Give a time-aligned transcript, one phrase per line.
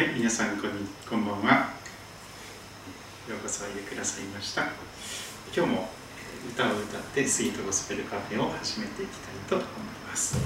[0.00, 1.68] はい、皆さんこんにこんばんは。
[3.28, 4.62] ようこそおいでくださいました。
[5.54, 5.90] 今日も
[6.54, 9.68] 歌を歌ってスイートゴスペルカフェを始めていきたいと思い
[10.08, 10.38] ます。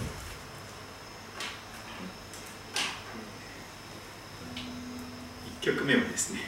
[5.60, 6.40] 1曲目はですね、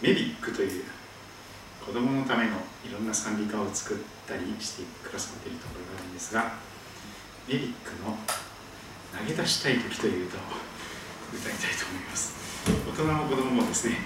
[0.00, 0.84] メビックという
[1.84, 2.52] 子供のための
[2.88, 6.54] いろんな賛美歌を作ったりしてくださっているところがあるんですが、
[7.46, 8.16] メビックの
[9.12, 10.40] 投げ出したい時という歌を
[11.34, 12.34] 歌いたいと思います。
[12.64, 13.98] 大人も子供もですね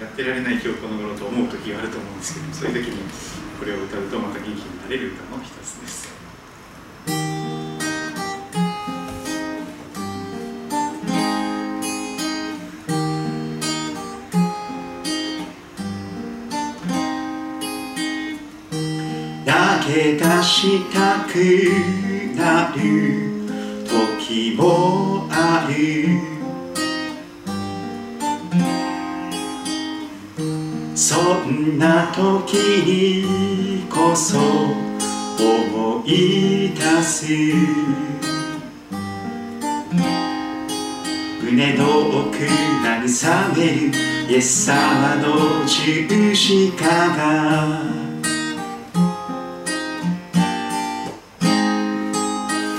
[0.00, 3.02] やってられない今日この頃と思う時があると思うんですけどそういう時に
[3.58, 6.14] これを歌うとまた元気になれる歌の一つです。
[19.46, 19.52] 投
[19.88, 21.34] げ出したく
[22.36, 22.78] なる
[23.86, 26.35] 時もある。
[31.34, 37.26] んな時にこそ思い出す
[41.42, 41.84] 胸の
[42.26, 47.80] 奥慰めるイエス様の十字架が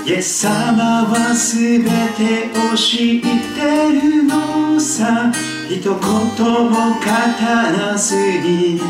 [0.06, 5.30] イエス様はすべてを知ってるのさ
[5.70, 8.80] 一言も語らずに。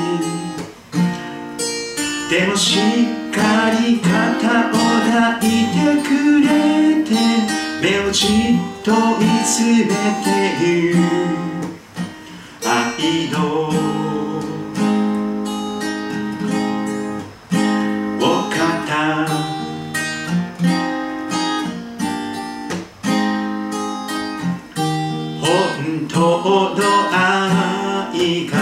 [2.31, 6.09] でもしっかり肩を抱いてく
[6.41, 6.47] れ
[7.03, 7.11] て
[7.83, 9.87] 目をじっと見つめ
[10.23, 10.27] て
[10.65, 10.97] いる。
[12.65, 14.08] 愛の
[26.19, 28.59] 本当の愛が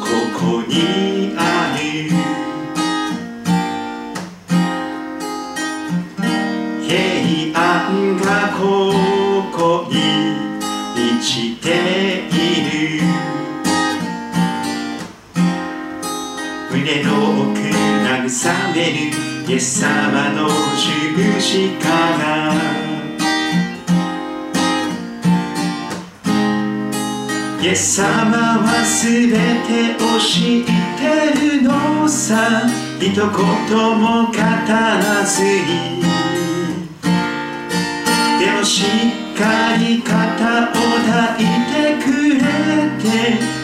[0.00, 0.72] ここに
[1.38, 1.40] あ
[1.78, 2.10] る。
[6.82, 6.90] 平
[7.56, 8.20] 安が
[8.58, 8.60] こ
[9.56, 9.94] こに
[10.96, 11.64] 満ちて
[12.30, 12.34] い
[12.98, 13.06] る。
[16.72, 16.74] 胸
[17.04, 17.08] の
[17.42, 18.34] 奥慰
[18.74, 19.14] める。
[19.48, 22.35] イエス様の十字架が
[27.76, 31.02] 様はすべてを知って
[31.38, 32.62] るのさ。
[32.98, 36.02] 一言も語らずに。
[38.40, 42.40] でもしっかり肩を抱いてくれ
[42.98, 43.04] て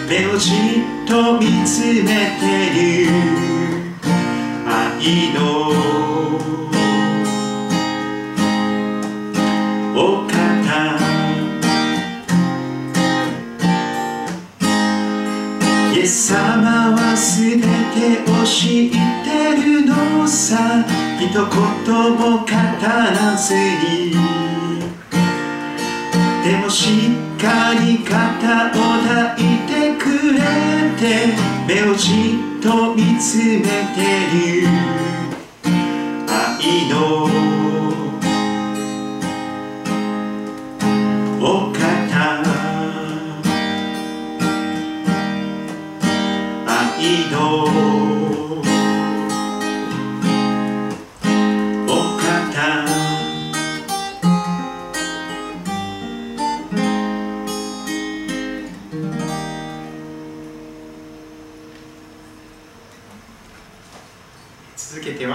[0.09, 2.45] 目をじっと見つめて
[2.77, 3.11] る。
[4.67, 5.41] 愛の
[16.12, 17.67] 様はすべて
[18.31, 20.84] を知ってるのさ。
[21.19, 21.45] 一言
[22.17, 24.12] も語らずに。
[26.45, 28.71] でもしっかり肩を
[29.03, 29.53] 抱い。
[29.72, 30.39] てくれ
[31.01, 31.34] て
[31.67, 33.69] 目をじっと見つめて
[34.33, 34.69] る
[36.28, 37.41] 愛の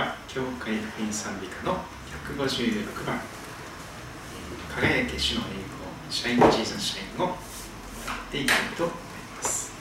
[0.08, 1.84] は教会福音賛美歌の
[2.38, 3.20] 156番
[4.74, 5.44] 「輝け主の栄
[6.08, 7.36] 光シャイン・ジーザス・シャイン」を
[8.06, 8.96] 歌っていきたいと思い
[9.36, 9.72] ます。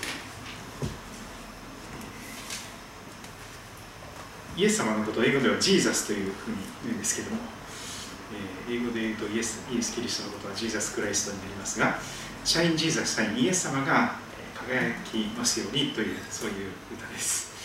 [4.56, 7.42] イエス様のことを英語では Jesus というふうに言うんですけども、
[8.68, 12.00] えー英語で言うとイエスイエス・キリストのことは Jesus Christ になりますが
[12.44, 17.55] Shine Jesus Shine イエス様がえー輝きますようにというそういう歌です。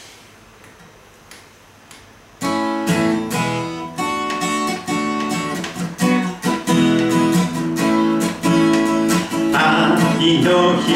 [10.52, 10.92] の光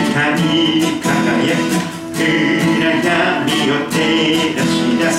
[1.00, 1.64] 輝く
[2.14, 2.22] 暗
[2.92, 3.96] 闇を照
[4.54, 5.16] らし出す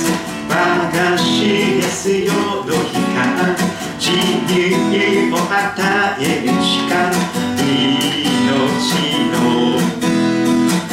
[0.51, 0.53] 我
[0.93, 2.35] がしですよ
[2.67, 3.57] の光
[3.99, 4.13] 自
[4.93, 5.49] 由を与
[6.21, 7.17] える力
[7.65, 7.65] 命
[9.33, 9.35] の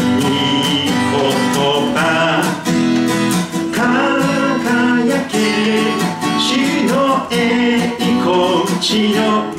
[0.05, 0.23] 御
[1.11, 1.51] 言
[1.93, 1.99] 葉
[3.73, 5.33] 輝け
[6.39, 6.47] 主
[6.87, 6.93] の
[7.29, 8.23] 栄光
[8.79, 9.52] 地の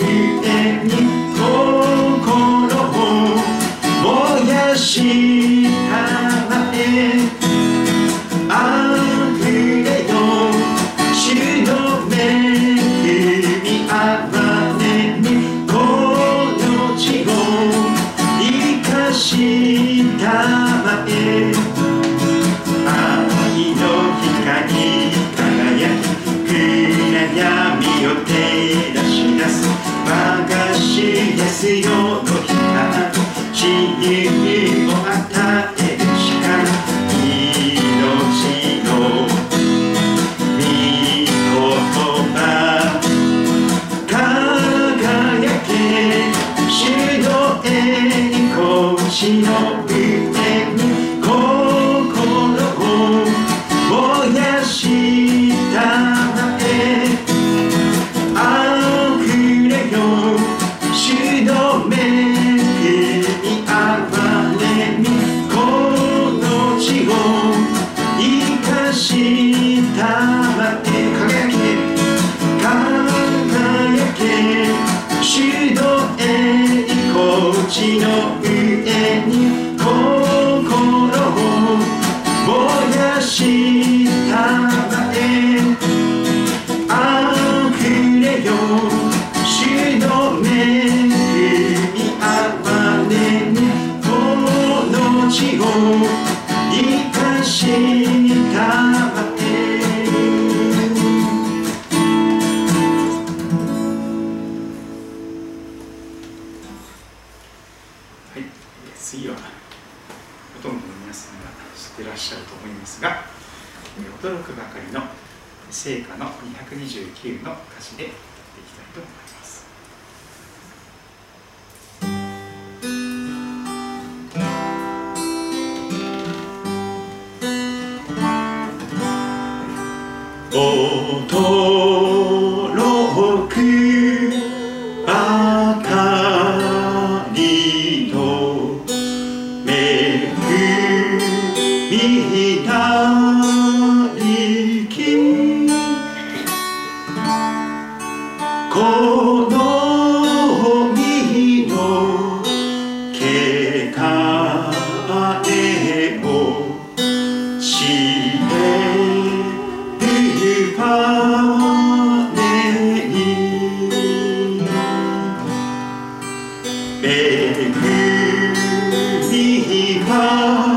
[169.66, 170.74] 你看。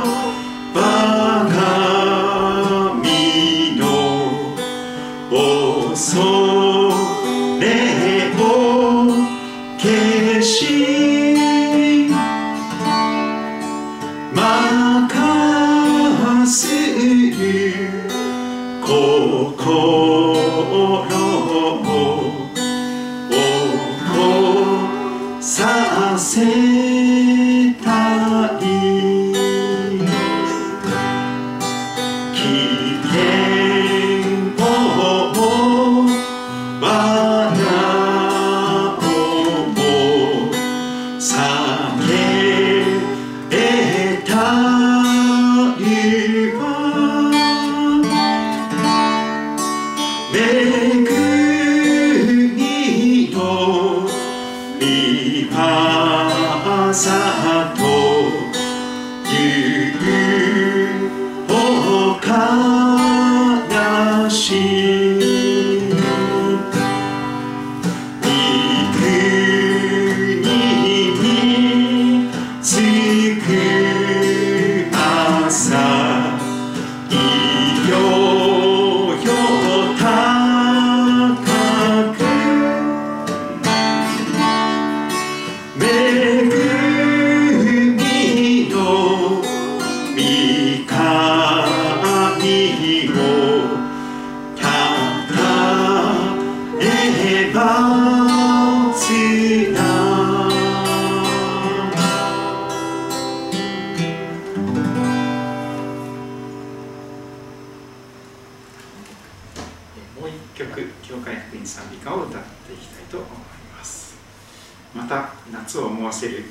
[115.78, 116.44] そう思わせる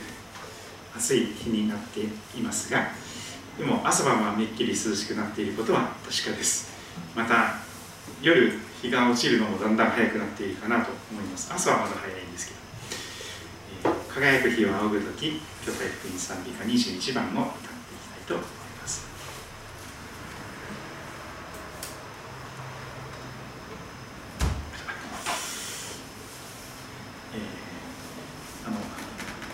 [0.97, 2.87] 暑い日になっていますが
[3.59, 6.71] でも朝晩はめっきり涼しくなっていることは確かです。
[7.17, 7.57] また
[8.23, 11.53] 夜日が落ちるのもだんだん早くなっているかなと思います。
[11.53, 12.55] 朝はまだ早いんです
[13.83, 18.56] けど、えー、輝く日を仰ぐと時巨大福音賛美歌21番を歌っていきたいと思います。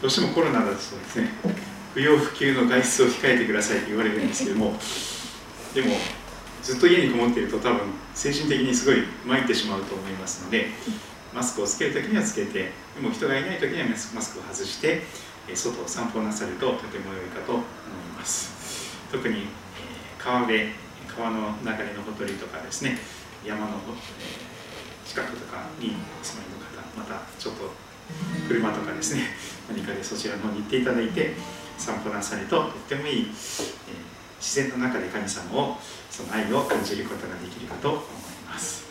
[0.02, 1.28] どうしてもコロナだとですね
[1.94, 4.74] 不要不急の外出を控えてくださいと言われるんですけども
[5.72, 5.96] でも
[6.62, 7.80] ずっと家にこもっていると多分
[8.14, 10.70] 精神的にすごい参ってしまうと思いますので
[11.32, 15.02] マスクをつけるときにはつけてでも人がいないときにはマスクを外して
[15.54, 17.64] 外を散歩なさるととても良いかと思い
[18.18, 18.52] ます。
[19.12, 19.46] 特に
[20.18, 20.70] 川辺
[21.06, 22.98] 川の流れのほとりとかですね
[23.44, 23.78] 山の
[25.04, 27.91] 近くとかにお住まいの方またちょっと
[28.48, 29.22] 車とかですね
[29.68, 31.34] 何かでそちらの方に行っていただいて
[31.78, 33.32] 散歩なさるととってもいい、え
[34.40, 35.76] 自然の中で神様を
[36.10, 38.02] その愛を感じることができるかと思い
[38.46, 38.82] ます。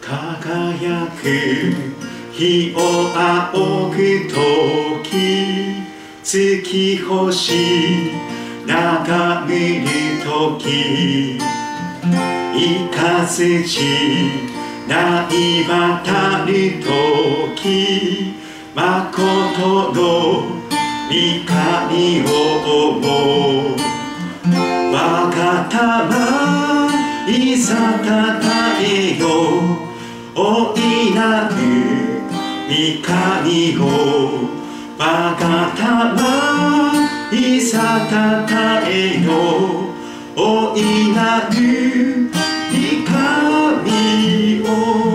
[0.00, 1.98] 輝く
[2.32, 2.78] 日を
[3.14, 4.68] 仰ぐ時
[6.22, 8.12] 月星
[8.68, 9.86] 眺める
[10.22, 11.40] 時い
[12.94, 13.80] かずち
[14.86, 18.34] ない渡る時
[18.74, 19.22] まこ
[19.56, 20.02] との
[21.08, 21.14] 御
[21.46, 22.30] 神を
[22.90, 23.76] 思う。
[24.92, 24.96] 我
[25.30, 26.90] が玉
[27.26, 28.46] いざたた
[28.82, 29.24] えよ
[30.36, 31.54] おいなる
[32.68, 32.72] 御
[33.02, 33.82] 神を。
[34.98, 35.02] 我
[35.40, 39.30] が玉いさたたえよ
[40.34, 42.30] おいなる
[42.72, 45.07] 御神を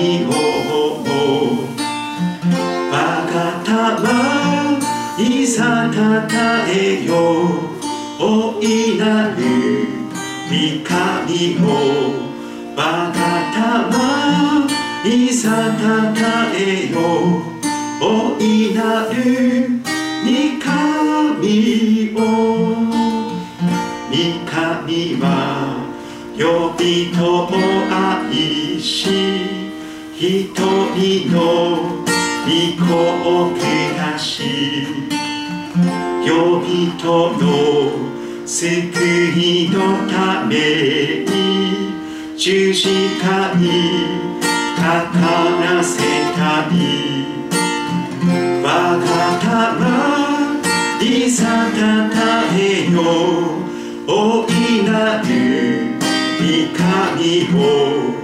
[0.00, 0.30] 御神を
[3.30, 4.08] がたま
[5.18, 7.12] いざたたえよ。
[8.18, 9.42] おいなる
[10.48, 10.52] 御
[10.82, 11.66] 神を
[12.74, 13.14] 我が
[13.52, 14.66] たま
[15.04, 16.96] いざたたえよ。
[18.00, 19.68] おいなる
[20.24, 20.28] 御
[20.64, 22.18] 神を。
[24.10, 24.16] 御
[24.50, 25.24] 神は
[26.38, 26.42] 呼
[26.78, 29.49] びと愛し
[30.22, 32.84] 一人の御子
[33.24, 34.44] を下し
[36.20, 38.54] 人の救
[39.34, 39.78] いの
[40.10, 43.64] ために十字架に
[44.76, 45.18] かか
[45.58, 45.96] らせ
[46.36, 47.24] たり
[48.62, 49.06] 我が
[49.40, 52.18] 玉いざたた
[52.54, 53.00] えよ。
[54.06, 55.98] おいなる
[56.40, 58.19] 御神を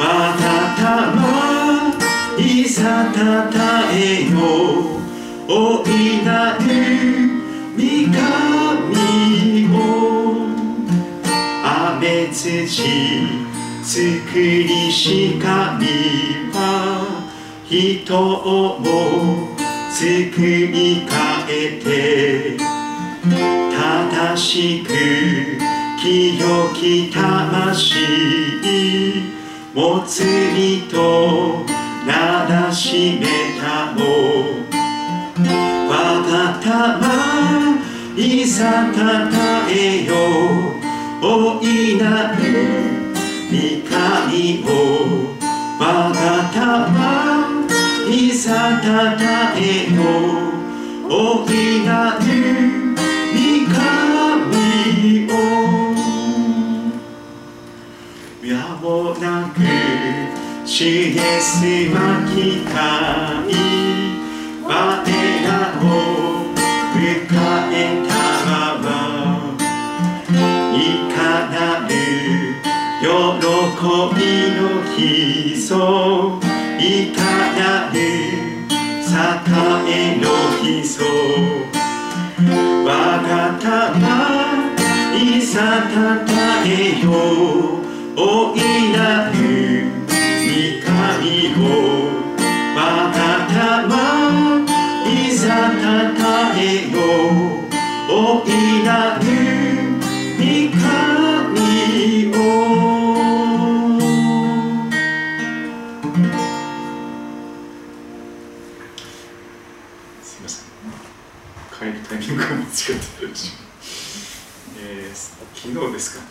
[0.00, 1.98] 我が玉
[2.38, 4.38] いざたたえよ
[5.48, 6.62] おいなる
[7.74, 7.82] 御
[8.14, 9.76] 神を
[11.64, 12.68] 雨土
[13.82, 15.86] 作りし神
[16.52, 16.60] は
[17.68, 18.78] 人を
[19.90, 20.06] 作
[20.40, 21.10] り変
[21.48, 22.56] えて
[23.72, 24.88] 正しく
[26.00, 26.38] 清
[26.74, 28.58] き魂。
[29.78, 30.24] 持つ
[30.56, 31.64] 人
[32.04, 33.26] なだしめ
[33.60, 34.00] たも
[35.88, 37.06] わがたま
[38.16, 40.14] いざたたえよ
[41.22, 42.42] おいなる
[43.52, 44.68] みかみを。
[45.78, 46.98] わがたま
[48.10, 50.02] いざたたえよ
[51.08, 52.27] おいなる
[60.78, 61.98] くシエスは
[62.36, 62.78] 機械
[64.62, 65.50] 我ら
[65.82, 65.82] を
[66.94, 67.02] 迎
[67.72, 68.14] えた
[68.46, 68.86] まま
[70.72, 70.78] い
[71.12, 71.16] か
[71.50, 71.56] な
[71.88, 71.90] る
[73.00, 73.04] 喜
[74.14, 74.22] び
[74.54, 74.60] の
[74.94, 76.38] 日そ
[76.78, 76.80] い
[77.12, 77.18] か
[77.58, 77.96] なる
[79.88, 80.24] 栄の
[80.62, 81.02] 日そ
[82.84, 83.66] 我が玉
[85.16, 85.58] いざ
[85.88, 86.32] たた
[86.64, 87.08] えよ
[88.16, 88.58] おい
[88.92, 89.97] なる
[91.18, 91.58] 神を
[92.76, 93.18] また
[93.52, 93.92] たま
[95.04, 96.96] いざたたえよ
[98.08, 98.48] おい
[98.84, 99.24] なる
[100.38, 102.38] 御神を」
[110.22, 110.64] すみません。
[111.76, 112.68] 帰るタイミングが間違って
[113.22, 113.50] るでしょ、
[114.80, 115.14] えー、
[115.52, 116.22] 昨日ですか。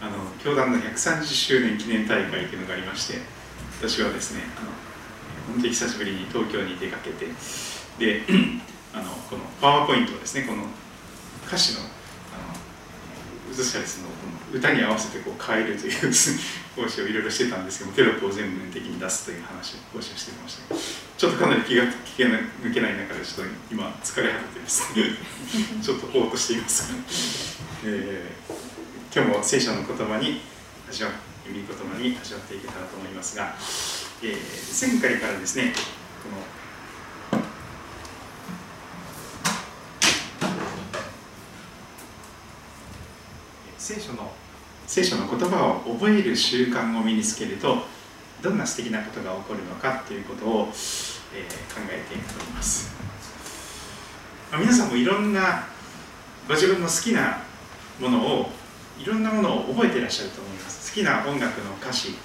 [0.00, 3.39] あの教団の130周年記念大会というのがありまして。
[3.80, 4.66] 私はですねあの
[5.54, 7.26] 本当に久しぶりに東京に出かけて
[7.98, 8.22] で
[8.92, 10.64] あのこのパワーポイントをですねこの
[11.46, 11.80] 歌詞の
[13.50, 14.08] ウズシャレスの
[14.52, 16.12] 歌に合わせてこう変えるという
[16.76, 20.74] 講師をいろいろしてたんですけどテロップを全部的に出すという話を講師をしてました。
[21.16, 22.30] ちょっとかなり気が気が
[22.62, 25.04] 抜けない中でちょっと今疲れ果ててですね
[25.82, 26.98] ちょっとぼーっとしていますが、
[27.84, 30.42] えー、今日も聖書の言葉に
[30.88, 31.02] 味
[31.50, 33.54] わい言葉に味わっていけたらと思いますが、
[34.22, 35.72] えー、前回からですね
[36.22, 36.28] こ
[37.36, 37.40] の
[43.78, 44.30] 聖書の
[44.86, 47.78] 聖書の言葉を覚える習慣を身につけると
[48.42, 50.68] どんな素敵なことが起こるのかということを、
[51.34, 52.94] えー、考えております、
[54.50, 55.66] まあ、皆さんもいろんな
[56.48, 57.42] ご自分の好きな
[58.00, 58.50] ものを
[58.98, 60.79] いろんなものを覚えていらっしゃると思います。
[60.90, 62.18] 好きな音楽の歌詞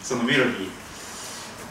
[0.00, 0.70] そのメロディー、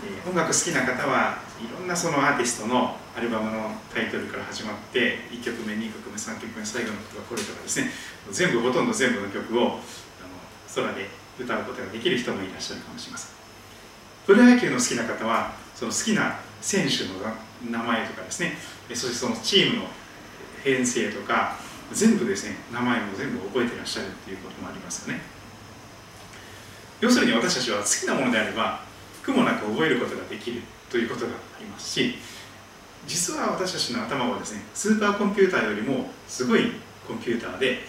[0.04, 7.90] え、音楽好きな方はいろんなそのアーティストのアルバムのタイトルから始まって1曲目2曲目3曲目最後の曲がこれとかですね。
[8.32, 9.80] 全部ほとんど全部の曲をあの
[10.76, 11.08] 空で
[11.40, 13.36] 歌うことができる人もいらっしゃるかもしれません。
[14.26, 17.24] プロ野球の好きな方はその好きな選手の
[17.72, 18.58] 名前とかですね。
[18.90, 19.88] そしてそのチームの
[20.66, 21.56] 編成とか
[21.94, 25.35] 全部ですね名前も全部覚えてらっしゃるっていうこともありますよね。
[27.06, 28.80] 要するに私たちは好きなものであれば
[29.24, 32.16] 苦もなく覚えることができるということがありますし
[33.06, 36.72] 実は私たちの頭はですねスーパーコンピューターよりもすごい
[37.08, 37.84] コンピューターで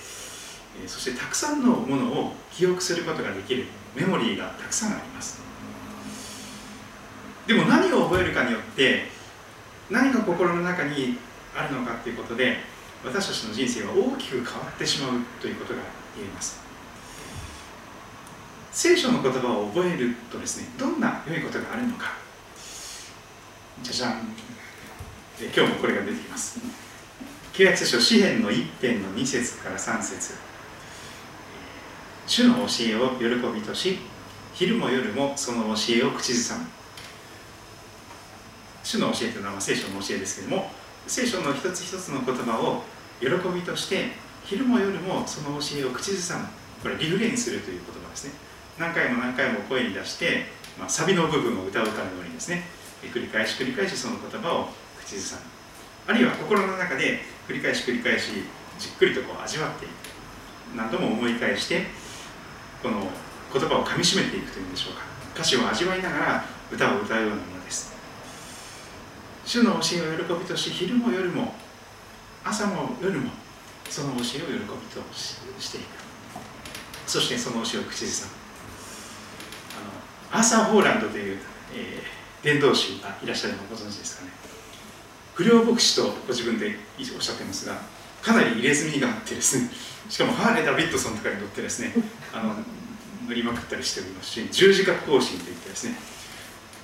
[0.87, 5.41] そしてたくさんのものを記憶することができるメモリーがたくさんあります。
[7.47, 9.05] でも何を覚えるかによって
[9.91, 11.17] 何が心の中に
[11.57, 12.59] あるのかということで
[13.03, 15.81] 私たちの人生は大きく変わってしまうということが
[16.15, 16.66] 言えます。
[18.77, 22.13] 聖書の言葉を覚えるとですねどんな良いことがあるのか。
[23.81, 24.29] じゃじゃん。
[25.41, 26.61] 今日もこれが出てきます。
[27.55, 30.35] 旧約聖書詩篇の1編の2節から3節。
[32.27, 33.99] 主の教えを喜びとし
[34.53, 36.67] 昼も夜もその教えを口ずさむ。
[38.85, 40.71] 主の教えというのは聖書の教えですけれども
[41.07, 42.83] 聖書の一つ一つの言葉を
[43.21, 44.11] 喜びとして
[44.45, 46.47] 昼も夜もその教えを口ずさむ。
[46.83, 48.46] これリフレインするという言葉ですね。
[48.79, 50.47] 何回も何回も声に出して、
[50.79, 52.65] まあ、サビの部分を歌うかのようにですね
[53.03, 55.43] 繰り返し繰り返しその言葉を口ずさむ。
[56.13, 58.33] あるいは心の中で繰り返し繰り返し
[58.79, 59.93] じっくりとこう味わっていく。
[60.77, 61.87] 何度も思い返して
[62.83, 63.09] この
[63.53, 65.03] 言葉をかみしめていくというんでしょうか。
[65.35, 67.95] 歌詞を味わいながら歌を歌うようなものです。
[69.45, 71.55] 主の教えを喜びとし昼も夜も
[72.45, 73.31] 朝も夜も
[73.89, 75.85] その教えを喜びとしていく。
[77.07, 78.46] そしてその教えを口ずさむ。
[80.31, 81.39] アーサー・ホーランドという、
[81.75, 84.31] えー、伝道師がいらっしゃるのをご存知ですかね。
[85.37, 87.77] 不良牧師とご自分でおっしゃってますが
[88.23, 89.71] かなり入れ墨があってですね
[90.09, 91.93] しかもハーレー・ダビッドソンとかに乗ってですね
[92.33, 92.57] あの
[93.29, 95.99] 乗りまくったりしておりますし十字架行進といってですね。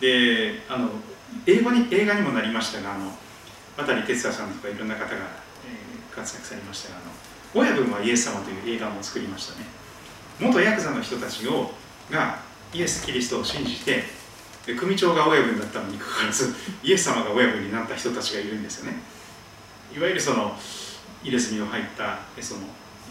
[0.00, 0.90] であの
[1.46, 3.16] 英語に映画にもなりましたがあの
[3.76, 7.12] 渡哲也さんとかいろんな方が、えー、活躍されましたがあの
[7.54, 9.66] 「親分はイエス様」という映画も作りましたね。
[10.40, 11.72] 元ヤクザの人たちを
[12.10, 12.40] が
[12.72, 14.04] イエス・キリストを信じて
[14.66, 18.98] で組長が親分だったのにかかわらず イエス様が親分になった人たちがいるんですよね。
[19.94, 20.58] いわゆるその
[21.22, 22.60] 入れ墨を入ったその、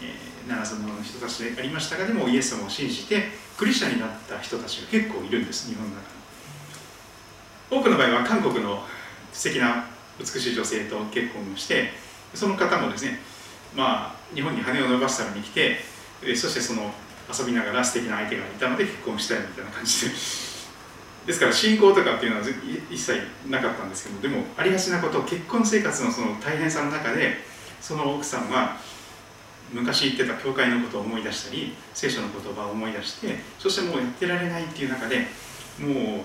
[0.02, 6.22] えー、七つの人たちでありましたがでもイエス様を信じてクリスチャンになった人たちが結構いるんです日本の中に。
[7.70, 8.84] 多くの場合は韓国の
[9.32, 9.86] 素敵な
[10.18, 11.92] 美しい女性と結婚をして
[12.34, 13.20] その方もですね
[13.74, 15.84] まあ日本に羽を伸ばすために来て
[16.36, 16.92] そしてその
[17.28, 20.52] 遊びながら素敵な相手がいたので結婚したいみたいな感じで。
[21.26, 22.46] ですから信仰とかっていうのは
[22.90, 27.36] 一切なかったんですけどでもありがちなこと結婚生活のその大変さの中で
[27.80, 28.76] その奥さんは
[29.72, 35.26] 昔言ってた教会のことを思い出したり聖書の言葉を思い出してそしてもうやってられないっていう中で
[35.78, 36.24] も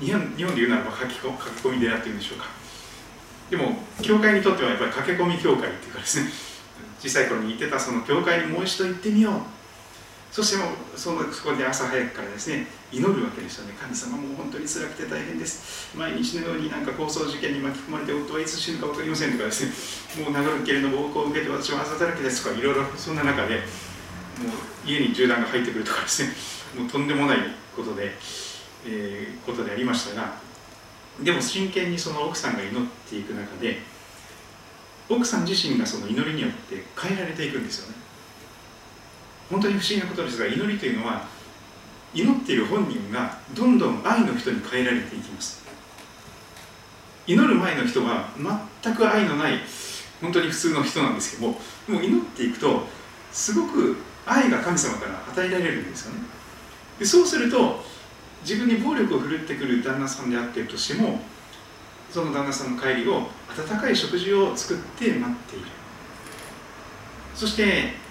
[0.00, 2.46] う日本日本で言うならば書き書き込み寺っていうんでしょうか。
[3.50, 6.30] でも教会にとってはやっぱり駆け込み教会っていうかですね
[7.00, 9.34] 小さい頃に言ってたその教会にもう一度行ってみよう
[10.30, 10.64] そしても
[10.94, 13.74] そのそこで朝早くからですね祈るわけですよね。
[13.80, 15.96] 神様もう本当に辛くて大変です。
[15.96, 20.24] 毎日のようになんか抗争事件に巻き込まれて夫はいつ死ぬか分かりませんとかですね。
[20.24, 26.30] もう長るけれの暴行を受けて私はあざだらけですとかいろいろそんな中でもう家に銃弾が入ってくるとかですね。
[26.78, 27.38] もうとんでもない
[27.74, 28.12] ことで、
[28.86, 30.34] えー、ことでありましたが
[31.22, 33.80] でも真剣にその奥さんが祈っていく中で
[35.08, 38.07] 奥さん自身がその祈りによって変えられていくんですよね。
[39.50, 41.26] 本当に不思議なことですが祈りというのは
[42.14, 45.62] 祈っている本人がどんどん愛の人に変えられていきます。
[47.26, 48.30] 祈る前の人は
[48.82, 49.60] 全く愛のない
[50.22, 52.86] 本当に普通の人なんですけどもでも祈っていくと
[53.30, 56.20] すごく愛が神様から与えられるんですよね。
[56.98, 57.84] でそうすると
[58.42, 61.20] 自分に暴力を振るってくる旦那さんであっているとしても
[62.10, 65.66] その旦那さんの帰りを温かい食事を作って待っている。
[67.34, 67.94] そして「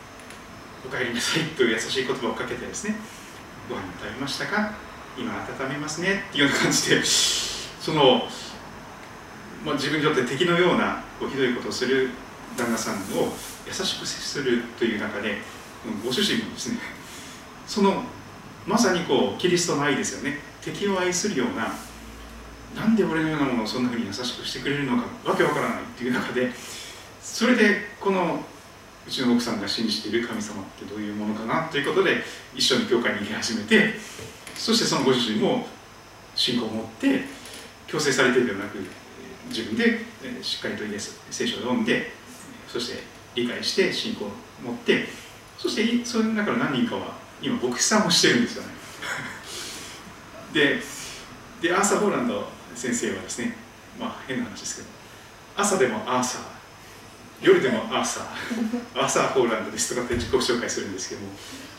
[0.86, 2.96] お帰りなさい」という優しい言葉をかけてですね
[3.70, 4.72] 「ご飯食べましたか？
[5.18, 8.30] 今温めますね」っていうような感じでその、
[9.66, 12.10] まあ、自分にとって敵のようなこうひどいことをする
[12.58, 13.34] 旦那さんを
[13.66, 15.42] 優しく接するという中で
[16.04, 16.80] ご主人もですね
[17.66, 18.04] その
[18.66, 20.40] まさにこうキリストの愛ですよね。
[20.62, 21.72] 敵を愛するような
[22.76, 26.52] なんで俺のようなものをそんなふうに優しくしてくれるのかわけわからないっていう中で
[27.22, 28.44] それでこの
[29.08, 32.18] うちの奥さんが信じている神様ってどういうものかなということで
[32.54, 33.94] 一緒に教会に行き始めて
[34.54, 35.66] そしてそのご主人も
[36.36, 37.22] 信仰を持って
[37.88, 38.80] 強制されているではなく
[39.48, 40.02] 自分で
[40.44, 42.12] しっかりとイエス聖書を読んで
[42.68, 44.30] そして理解して信仰を
[44.62, 45.06] 持って
[45.58, 48.70] そしてその中の何人かは今牧師さんもしてるんですよね。
[50.54, 50.82] で
[51.62, 53.56] でアーサー・ホーランド先生はですね
[53.98, 54.88] まあ変な話ですけど
[55.56, 56.57] 朝でもアーサー
[57.42, 61.28] 夜でもアーサーアーサー・ ホーランドですとかって自己紹介するんですけども、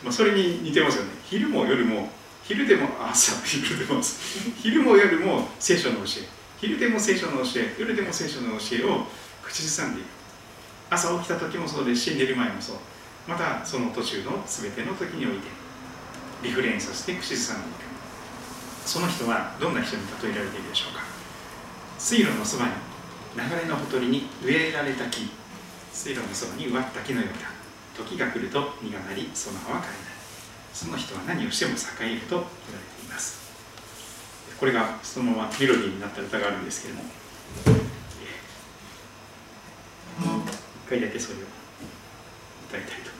[0.03, 1.11] まあ、それに似てますよね。
[1.29, 2.11] 昼も夜も
[2.43, 4.01] 昼でもアーサー昼でも
[4.61, 9.05] 昼も夜も聖書の教え昼でも聖書の教え夜でも聖書の教えを
[9.43, 10.09] 口ずさんでいる
[10.89, 12.75] 朝起きた時もそうですし寝る前もそう
[13.27, 15.47] またその途中の全ての時において
[16.41, 17.89] リフレインさせて口ずさんでいく。
[18.85, 21.03] その人はどんな人に例えられているでしょうか。
[21.99, 22.71] 水路のそばに
[23.35, 25.29] 流れのほとりに植えられた木。
[25.99, 27.51] 水路のそばに植わった木のようだ
[27.93, 29.97] 時が来ると実がなりその葉は枯れない。
[30.73, 31.75] その人は何をしても栄
[32.13, 32.47] えると言われ
[33.03, 33.51] ています。
[34.57, 37.09] これがそのままメロディーになった歌があるんですけれども。
[40.87, 41.39] 一回だけそれを
[42.69, 43.18] 歌いたいと。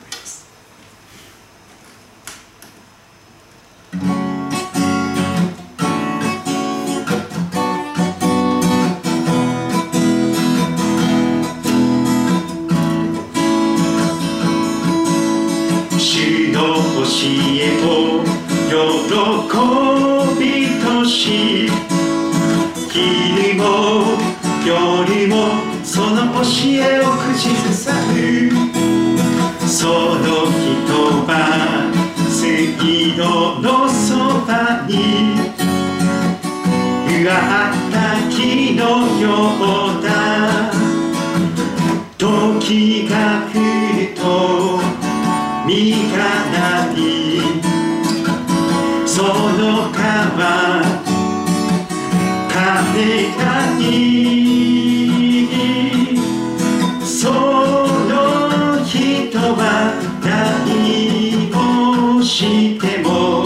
[62.39, 63.43] しても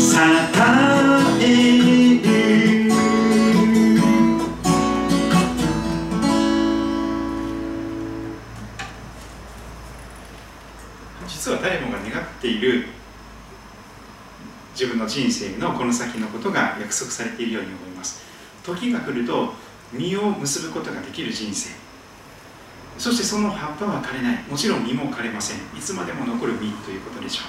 [0.00, 0.16] 支
[1.42, 1.58] え
[2.16, 2.32] る。
[11.28, 12.86] 実は誰もが願っている
[14.72, 18.22] 自分の人生のこの先のことが約束されているように思います。
[18.64, 19.52] 時が来ると
[19.92, 21.81] 実を結ぶことができる人生。
[23.02, 24.44] そしてその葉っぱは枯れない。
[24.48, 25.56] もちろん実も枯れません。
[25.76, 27.46] いつまでも残る実ということでしょう。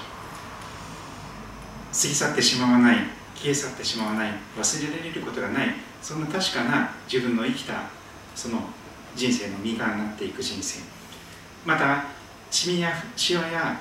[1.95, 2.97] 過ぎ去ってしまわない。
[3.35, 4.31] 消え去ってしまわない。
[4.57, 5.75] 忘れられることがない。
[6.01, 7.83] そんな確かな自分の生きた
[8.33, 8.61] その
[9.15, 10.81] 人生の実がなっていく人生。
[11.67, 12.05] また
[12.49, 13.79] シミやシワや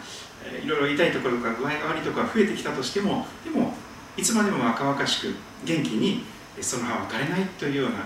[0.63, 3.73] いろいろ痛いところとか具合が悪いところが増えてきたとしてもでも
[4.15, 6.23] いつまでも若々しく元気に
[6.61, 8.01] その葉は枯れないというような、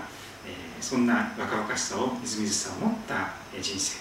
[0.45, 3.97] えそんな若々しさをみずみずしさを持った人生。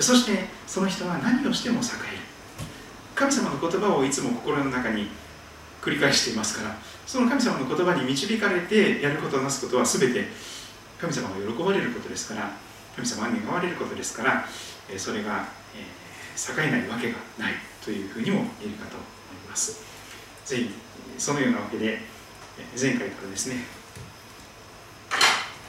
[0.00, 2.24] そしてその人は何をしても栄える。
[3.14, 5.08] 神様の言葉をいつも心の中に
[5.80, 6.74] 繰り返していますから
[7.06, 10.24] その神様の言葉に導かれてやることなすことは全て
[10.98, 12.50] 神様が喜ばれることですから
[12.96, 14.44] 神様が願われることですから
[14.96, 19.04] それが、え栄えないわけがないというふうにも言えるかと思
[19.44, 19.84] います。
[20.44, 20.70] ぜひ
[21.16, 22.00] そのようなわけで
[22.80, 23.64] 前回からですね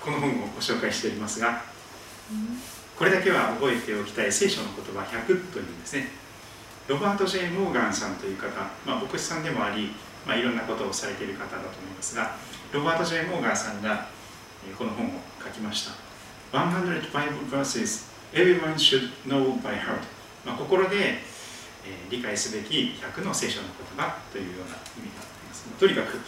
[0.04, 1.62] この本をご紹介しておりますが
[2.98, 6.08] これだけは覚えておきたい聖書の言葉100というんですね。
[6.88, 8.48] ロバート・ジェイ・モーガンさんという方、
[8.86, 9.90] まあ、牧師さんでもあり
[10.26, 12.36] まあ、いろんなことをされている方だと思いますが
[12.74, 14.08] ロバート・ジェイ・モーガーさんが
[14.78, 15.10] この本を
[15.44, 15.92] 書きました。
[16.52, 20.02] 100 Bible verses everyone should know by heart、
[20.46, 21.20] まあ、心で、
[22.10, 25.68] 理解すべき100の聖書の言葉というような意味があります。
[25.80, 26.20] とにかく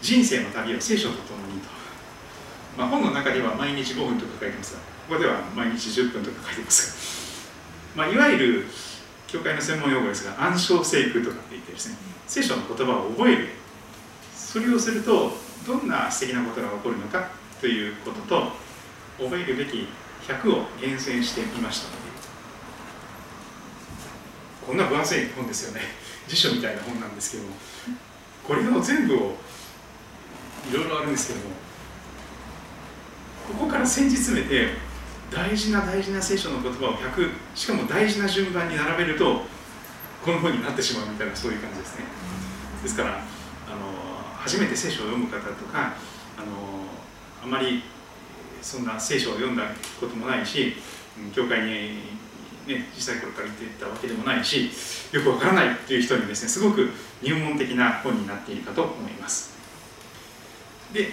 [0.00, 1.68] 人生の旅を聖書とともにと、
[2.78, 7.46] まあ、本の中では毎日5分とか書いてますがここでは毎日10分とか書いてます
[7.96, 8.66] が、まあ、いわゆる
[9.26, 13.48] 教会の専門用語ですが暗唱聖句とかって言ってですね聖書の言葉を覚える。
[14.34, 15.32] それをすると
[15.66, 17.28] どんな素敵なことが起こるのか
[17.60, 18.52] ということと
[19.18, 19.88] 覚えるべき
[20.28, 21.88] 100を厳選してみました。
[24.64, 25.80] こんな分厚い本ですよね。
[26.26, 27.50] 辞書みたいな本なんですけども
[28.46, 29.18] これの全部を
[30.70, 31.54] いろいろあるんですけども
[33.48, 34.68] ここから先日詰めて
[35.34, 39.42] 大事な大事な聖書の言葉を100しかも大事な順番に並べると
[40.24, 42.04] この本になってしまうみたいなそういう感じですね。
[42.82, 43.20] ですからあの
[44.36, 45.94] 初めて聖書を読む方とか
[46.38, 46.46] あの
[47.42, 47.82] あまり
[48.62, 49.64] そんな聖書を読んだ
[50.00, 50.74] こともないし
[51.34, 51.70] 教会に、
[52.66, 54.70] ね、小さい頃から行ってたわけでもないし
[55.12, 56.90] よくわからないっていう人にですねすごく
[57.22, 59.52] 入門的な本になっているかと思います。
[60.92, 61.08] で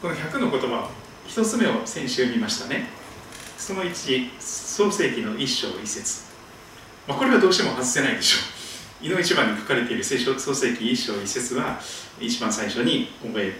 [0.00, 0.88] この100の言葉
[1.28, 3.01] 1つ目を先週見ましたね。
[3.62, 6.22] その1創世記の一章一節、
[7.06, 8.38] まあ、これはどうしても外せないでしょ
[9.04, 9.06] う。
[9.06, 11.78] 井の一番に書かれている聖書創世記一章一節は
[12.20, 13.52] 一番最初に覚え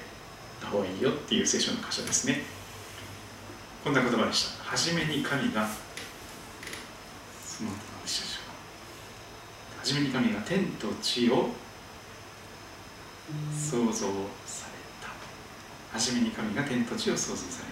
[0.60, 2.42] た方がいいよっていう聖書の箇所ですね。
[3.84, 4.64] こんな言葉でした。
[4.64, 5.68] 初めに神が
[7.46, 11.50] その何でしたでしょう初めに神が天と地を
[13.56, 14.08] 創造
[14.46, 15.10] された
[15.92, 17.71] 初めに神が天と地を創造された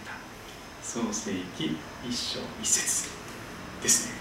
[0.90, 3.10] 創世記一章一節
[3.80, 4.14] ですね。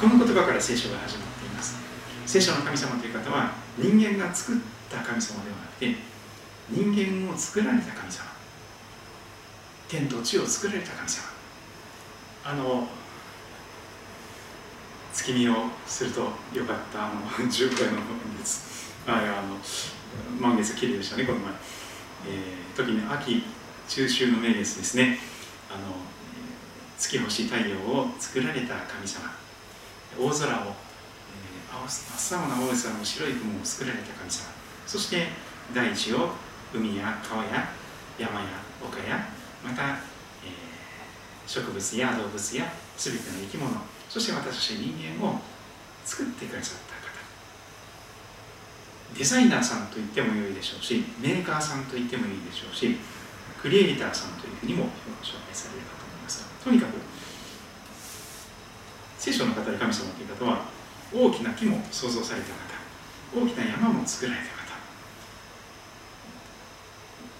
[0.00, 1.74] この言葉から聖書が始まっています。
[2.24, 5.96] 聖書の神様という方は人間が作った神様ではなくて
[6.70, 8.24] 人間を作られた神様。
[9.88, 11.24] 天と地を作られた神様。
[12.44, 12.86] あの
[15.12, 15.54] 月見を
[15.88, 18.04] するとよかったあの10回の満
[18.38, 18.60] 月
[19.08, 19.58] ああの
[20.40, 23.42] 満月綺麗でしたねこの前、えー、時に秋
[23.88, 25.31] 中秋の名月ですね。
[27.02, 29.28] 月星太陽を作られた神様。
[30.16, 34.46] 大空を、えー、真っ青な大空の白い雲を作られた神様。
[34.86, 35.26] そして
[35.74, 36.30] 大地を
[36.72, 37.68] 海や川や
[38.18, 38.46] 山や
[38.80, 39.26] 丘や
[39.64, 43.72] また、えー、植物や動物や全ての生き物。
[44.08, 45.40] そして私たち人間を
[46.04, 47.02] 作ってくださった方。
[49.18, 52.96] デザイナーさんと言ってもよいでしょうしメーカーさんと言ってもいいでしょうし
[53.60, 54.84] クリエイターさんというふうにも
[55.22, 55.91] 紹介されるか
[56.64, 56.94] とにかく
[59.18, 60.64] 聖書の語る神様という方は
[61.14, 64.52] 大きな木も創造された方大きな山も作られた方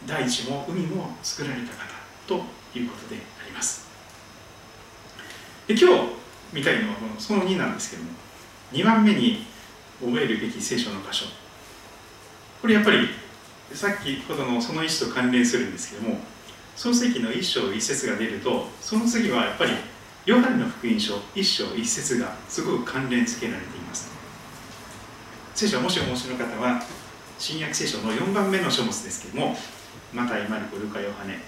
[0.06, 1.72] 大地も海も作られた方
[2.26, 2.34] と
[2.78, 3.88] いうことであります。
[5.66, 6.08] で今日
[6.52, 8.10] 見たいのはその2なんですけども
[8.72, 9.46] 2番目に
[10.00, 11.26] 覚えるべき聖書の箇所。
[12.60, 13.08] これやっぱり
[13.72, 16.18] さっきほどのその1と関連するんですけども
[16.76, 19.72] 創世記の1章1節が出るとその次はやっぱり
[20.24, 24.10] ヨハネの福音書1章1節がすごく関連付けられています。
[25.54, 26.82] 聖書はもしお持ちの方は
[27.38, 29.56] 新約聖書の4番目の書物ですけども
[30.12, 31.38] マタイ、マルコ、ルカ、ヨハネ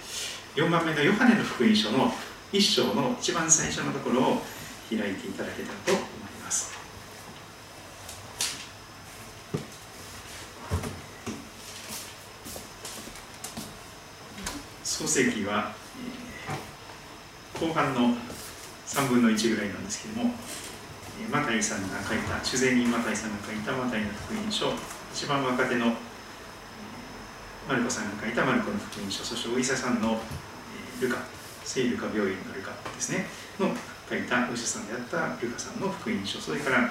[0.57, 2.13] 4番目のヨハネの福音書の
[2.53, 4.43] 1章の一番最初のところを
[4.91, 6.24] 開いていただけたらと思います
[14.95, 15.75] 創世記は、
[16.47, 18.15] えー、後半の
[18.87, 20.31] 3分の1ぐらいなんですけども
[21.33, 24.71] マタイさんが書いた主税人マタイさんが書いたマタイの福音書
[25.13, 25.95] 一番若手の
[27.69, 30.21] マルコさんが書いたマルコの福音書そしてお医者さんの
[31.01, 31.19] ルカ
[31.65, 33.27] 聖ルカ病院のルカですね
[33.59, 33.75] の
[34.09, 36.89] 書いたお医者さんであったルカさんの福音書それから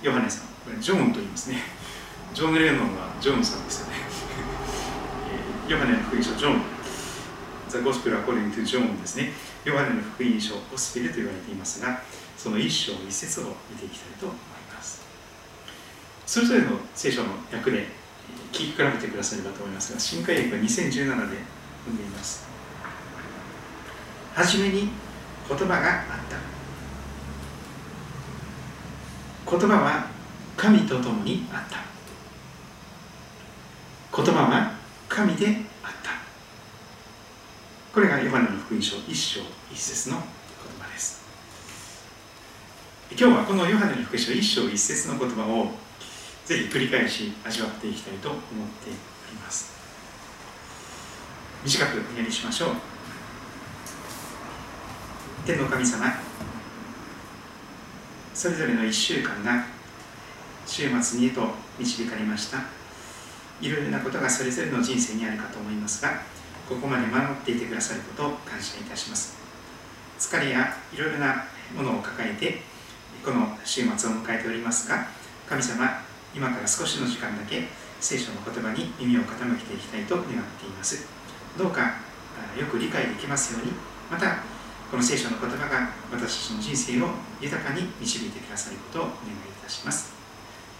[0.00, 1.58] ヨハネさんこれジョーンと言いますね。
[2.32, 3.96] ジョン・レーノンはジョーンさんですよね。
[5.68, 6.81] ヨハネの福音書ジョン。
[7.72, 9.32] The Gospel According to John ですね
[9.64, 12.02] ヨハネの福音書ゴスペルと言われていますが
[12.36, 15.02] その一章一節を見ていきたいと思います。
[16.26, 17.86] それぞれの聖書の訳で
[18.52, 21.16] 聞き比べてくださればと思いますが新海訳は2017で読
[21.92, 22.46] んでいます。
[24.34, 24.88] はじめに
[25.48, 25.82] 言葉があっ
[26.28, 26.36] た。
[29.50, 30.06] 言葉は
[30.56, 31.82] 神と共にあった。
[34.16, 34.72] 言葉は
[35.08, 35.71] 神で
[37.92, 40.24] これがヨハネの福音書一章一節の言
[40.80, 41.20] 葉です。
[43.10, 45.72] 今日はこのヨハネの福音書一章一節の言葉を
[46.46, 48.52] ぜひ繰り返し味わっていきたいと思って
[48.88, 49.74] おります。
[51.62, 52.70] 短くお祈りしましょう。
[55.44, 56.06] 天の神様
[58.32, 59.66] それぞれの1週間が
[60.64, 61.42] 週末にと
[61.78, 62.56] 導かれました。
[63.60, 66.31] いろいろなことがそれぞれの人生にあるかと思いますが
[66.72, 69.36] ここまで守っていてくださることを感謝いたします。
[70.18, 71.44] 疲れやいろいろな
[71.76, 72.62] ものを抱えて
[73.24, 75.06] この週末を迎えておりますが
[75.48, 76.00] 神様
[76.34, 77.64] 今から少しの時間だけ
[78.00, 81.06] 聖書の言葉に耳を傾けていきたいと願っています。
[81.58, 81.94] どうか
[82.58, 83.72] よく理解できますように
[84.10, 84.38] また
[84.90, 89.16] この聖書の言葉が私たちの人生を豊かに導いてくださることをお願いい
[89.62, 90.14] たします。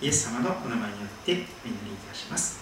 [0.01, 1.45] イエス様のお名前によってお祈
[1.85, 2.61] りいたします。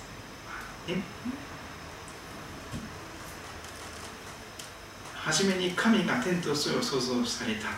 [5.22, 7.68] はじめに神が天と地を創造された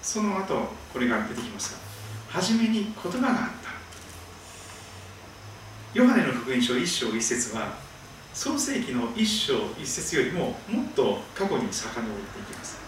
[0.00, 1.74] その後これが出てきます
[2.32, 3.74] がはじめに言葉があった。
[5.94, 7.74] ヨハネの福音書1章1節は
[8.32, 12.78] 創世紀の1章1節よりももっと過去に遡っていきます。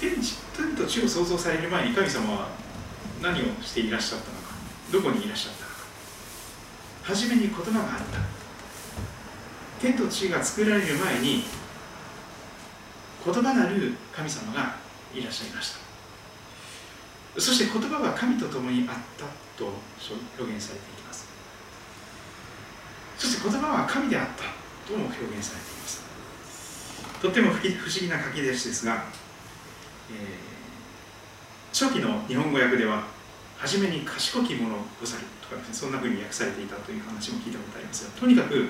[0.00, 2.48] 天天と地を創造される前に神様は
[3.20, 4.54] 何をしていらっしゃったのか
[4.92, 5.76] どこにいらっしゃったのか。
[7.02, 8.20] 初めに言葉があった。
[9.80, 11.42] 天と地が作られる前に
[13.32, 14.76] 言葉なる神様が
[15.14, 17.40] いらっしゃいました。
[17.40, 19.24] そして言葉は神と共にあった
[19.56, 19.72] と
[20.38, 21.28] 表現されています。
[23.18, 24.44] そして言葉は神であった
[24.90, 26.02] とも表現されています。
[27.20, 27.68] とっても不思
[28.00, 29.04] 議な書き出しですが
[30.10, 33.04] えー、初期の日本語訳では
[33.58, 38.68] 初めに賢き者ござるとかですねそんなふうに訳されていたという話も聞いたことありますがとにかく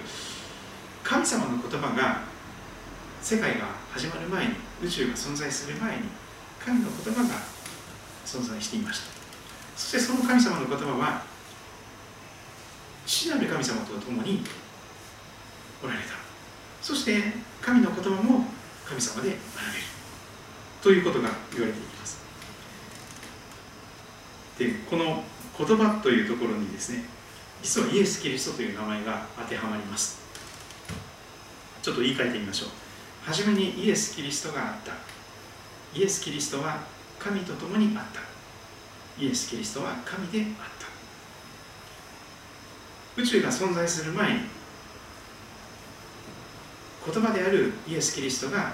[1.04, 2.22] 神様の言葉が
[3.22, 3.66] 世界が
[3.98, 6.02] 始まる前に宇宙が存在する前に
[6.64, 7.34] 神の言葉が
[8.24, 9.06] 存在していました。
[9.76, 11.22] そしてその神様の言葉は
[13.04, 14.44] 父なる神様と共に
[15.82, 16.14] おられた。
[16.80, 17.20] そして
[17.60, 18.44] 神の言葉も
[18.86, 19.84] 神様であられる。
[20.80, 22.20] ということが言われています。
[24.60, 25.24] でこの
[25.58, 27.02] 言葉というところにですね
[27.64, 30.20] 実はイエス・キリストという名前が当てはまります。
[31.82, 32.87] ちょっと言い換えてみましょう。
[33.28, 34.92] はじめにイエス・キリストがあった。
[35.94, 36.78] イエス・キリストは
[37.18, 38.22] 神と共にあった。
[39.22, 40.66] イエス・キリストは神であっ
[43.14, 43.20] た。
[43.20, 44.40] 宇宙が存在する前に
[47.04, 48.72] 言葉であるイエス・キリストが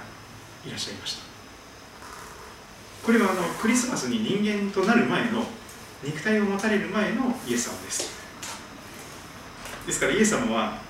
[0.64, 1.22] いらっしゃいました。
[3.04, 5.42] これはあのクリスマスに人間となる前の
[6.04, 8.08] 肉体を持たれる前のイエス様です。
[9.84, 10.83] ですからイエス様は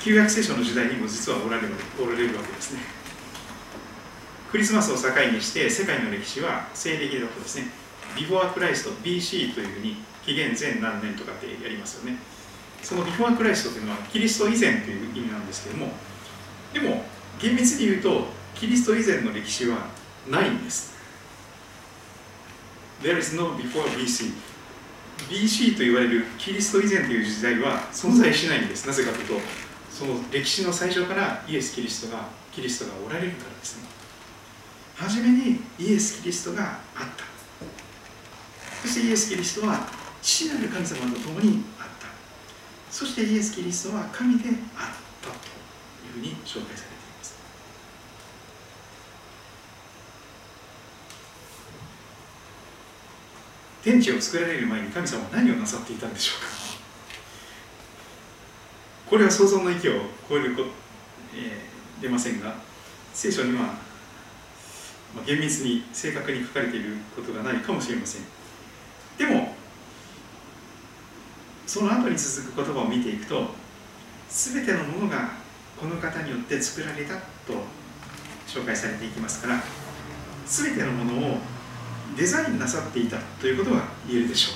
[0.00, 1.68] 旧約聖書の時代にも実はおられる
[2.00, 2.80] おられるわけですね。
[4.50, 7.66] クリスマスを境にして世界の歴史は西暦だとですね。
[8.16, 12.18] ビフォークライスト BC というふうに紀元前何年とかってやりますよね。
[12.82, 15.88] そのビフォークライストというのはキリスト以前という意味なんですけども
[16.72, 17.04] でも
[17.40, 19.88] 厳密に言うとキリスト以前の歴史は
[20.30, 20.96] ないんです。
[23.02, 24.32] There is no before BC
[25.28, 28.86] BC と言われるキリスト以前という時代は存在しないんです。
[28.86, 29.34] なぜかというと
[29.98, 33.88] その歴史の最初からイエス・キリストがキリストがおられるからですね。
[34.94, 37.24] 初めにイエス・キリストがあった。
[38.80, 39.88] そしてイエス・キリストは
[40.22, 42.06] 父なる神様と共にあった。
[42.92, 44.54] そしてイエス・キリストは神であっ
[45.20, 45.34] たと
[46.06, 47.34] いうふうに紹介されています。
[53.82, 56.57] 天地を作られる前に神様は何をなさっていたんでしょうか。
[59.08, 59.92] これは想像の域を
[60.28, 60.64] 超えるこ、
[61.34, 62.54] えー、出ませんが
[63.14, 68.22] 聖書には、まあ、厳密に正確に書かれていることがないかもしれません。
[69.16, 69.54] でも
[71.66, 73.48] その後に続く言葉を見ていくと
[74.28, 75.32] 全てのものが
[75.78, 77.22] この方によって作られたと
[78.46, 79.62] 紹介されていきますから
[80.46, 81.38] 全てのものを
[82.16, 84.52] デザインなさっていたということが言えるでしょ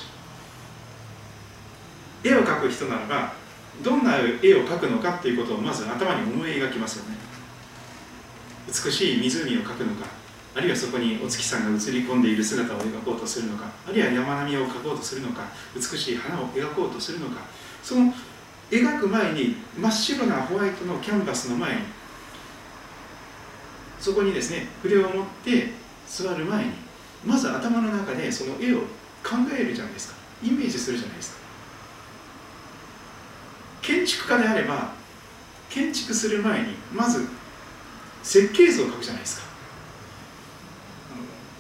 [2.25, 2.29] う。
[2.29, 3.42] 絵を描く人ならば
[3.83, 7.17] どんな絵を描くのかということをまず頭に思い描きますよね。
[8.69, 10.07] 美しい湖を描くのか
[10.55, 15.45] あるいはそこにお月さんが映り込んでいる姿を描こうとするのかあるいは山並みを描こうとするのか
[15.75, 17.41] 美しい花を描こうとするのか
[17.83, 18.13] その
[18.71, 21.83] 描く前に真っ白なホワイトのキャンバスの前に
[23.99, 25.73] そこにですね筆を持って
[26.07, 26.71] 座る前に
[27.25, 28.81] まず頭の中でその絵を
[29.23, 30.17] 考えるじゃないですか。
[30.43, 31.42] イメージするじゃないですか。
[33.83, 34.93] 建築家であれば
[35.69, 37.27] 建築する前にまず
[38.23, 39.53] 設計図を書くじゃないですか。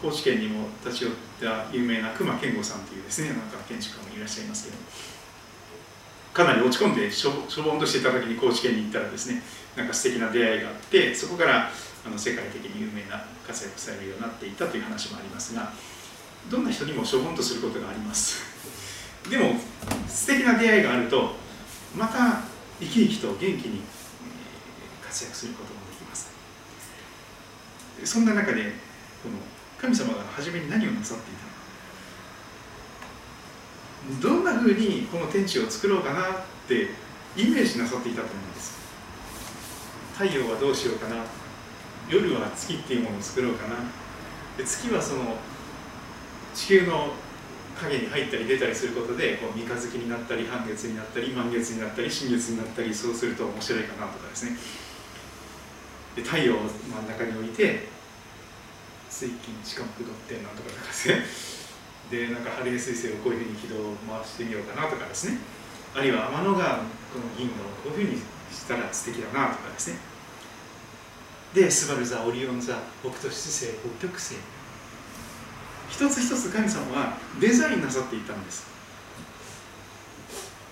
[0.01, 4.77] 高知県にも立ち寄った有名な隈研吾さんというですねなんか建築家もいらっしゃいますけど
[6.35, 7.31] かなり落ち込んでしょ
[7.63, 9.43] ぼんとしていた時に高知県に行ったらですね
[9.77, 11.71] なんか素敵な出会いがあってそこから
[12.05, 15.73] あの世界的に有名な活躍されるようになっていったという話もありますが
[16.51, 18.43] どんな人にもしょぼんとすることがあります。
[19.31, 19.55] でも
[20.09, 21.37] 素敵な出会いがあると
[21.97, 22.41] また
[22.81, 23.83] 生き生きと元気に
[25.05, 26.31] 活躍することもできます。
[28.05, 28.63] そんな中で
[29.23, 29.37] この
[29.79, 31.43] 神様が初めに何をなさっていた
[34.15, 34.21] の？
[34.21, 36.25] かどんなふうにこの天地を作ろうかなっ
[36.67, 36.89] て
[37.37, 38.81] イメージなさっていたと思うんです。
[40.15, 41.17] 太陽はどうしようかな。
[42.09, 43.77] 夜は月っていうものを作ろうかな。
[44.57, 45.37] で月はその
[46.55, 47.13] 地球の
[47.81, 54.57] 影に入ったり出たりすることでこう三日月になったり半月になったり満月になったり新月になったりそうすると面白いかなとかですね。
[56.17, 57.89] で太陽を真ん中に置いて
[59.09, 61.25] 水金地下木土ってなんとかとかですね。
[62.11, 65.39] でなんかハレー彗星をこういうふうに軌道を回してみようかなとかですね。
[65.95, 68.21] あるいは天の川のこの銀河をこういうふうに
[68.53, 69.99] したら素敵だなとかですね。
[71.55, 74.37] でスバル座オリオン座北斗七星北極星。
[75.93, 78.67] 一つ一つ神様はデザインなさっていたんです。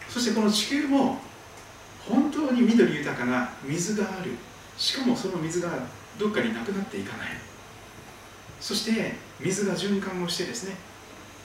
[0.08, 1.18] そしてこの地球も
[2.08, 4.32] 本当に緑豊かな水がある。
[4.78, 5.68] しかもその水が
[6.18, 7.28] どっかになくなっていかない。
[8.60, 10.76] そして水が循環をしてですね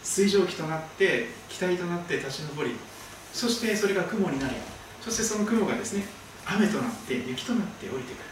[0.01, 2.75] 水蒸気となって気体となって立ち上り。
[3.33, 4.55] そしてそれが雲になり
[5.01, 6.05] そしてその雲がですね
[6.45, 8.23] 雨となって雪となって降りてくる。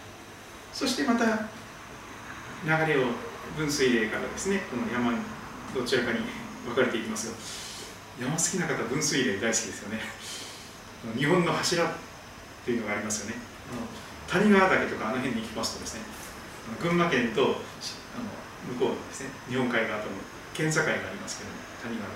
[0.71, 3.07] そしてまた流れを
[3.57, 5.13] 分水嶺からですねこの山
[5.73, 6.19] どちらかに
[6.65, 7.29] 分かれていきます
[8.19, 9.99] が山好きな方分水嶺大好きですよね。
[11.17, 11.87] 日本の柱っ
[12.63, 13.35] ていうのがありますよね。
[13.71, 13.81] あの
[14.41, 16.01] 谷川岳とかあの辺に行きますとですね
[16.81, 17.53] 群馬県とあの
[18.79, 20.15] 向こうですね日本海側との
[20.53, 22.15] 県境がありますけども谷川岳。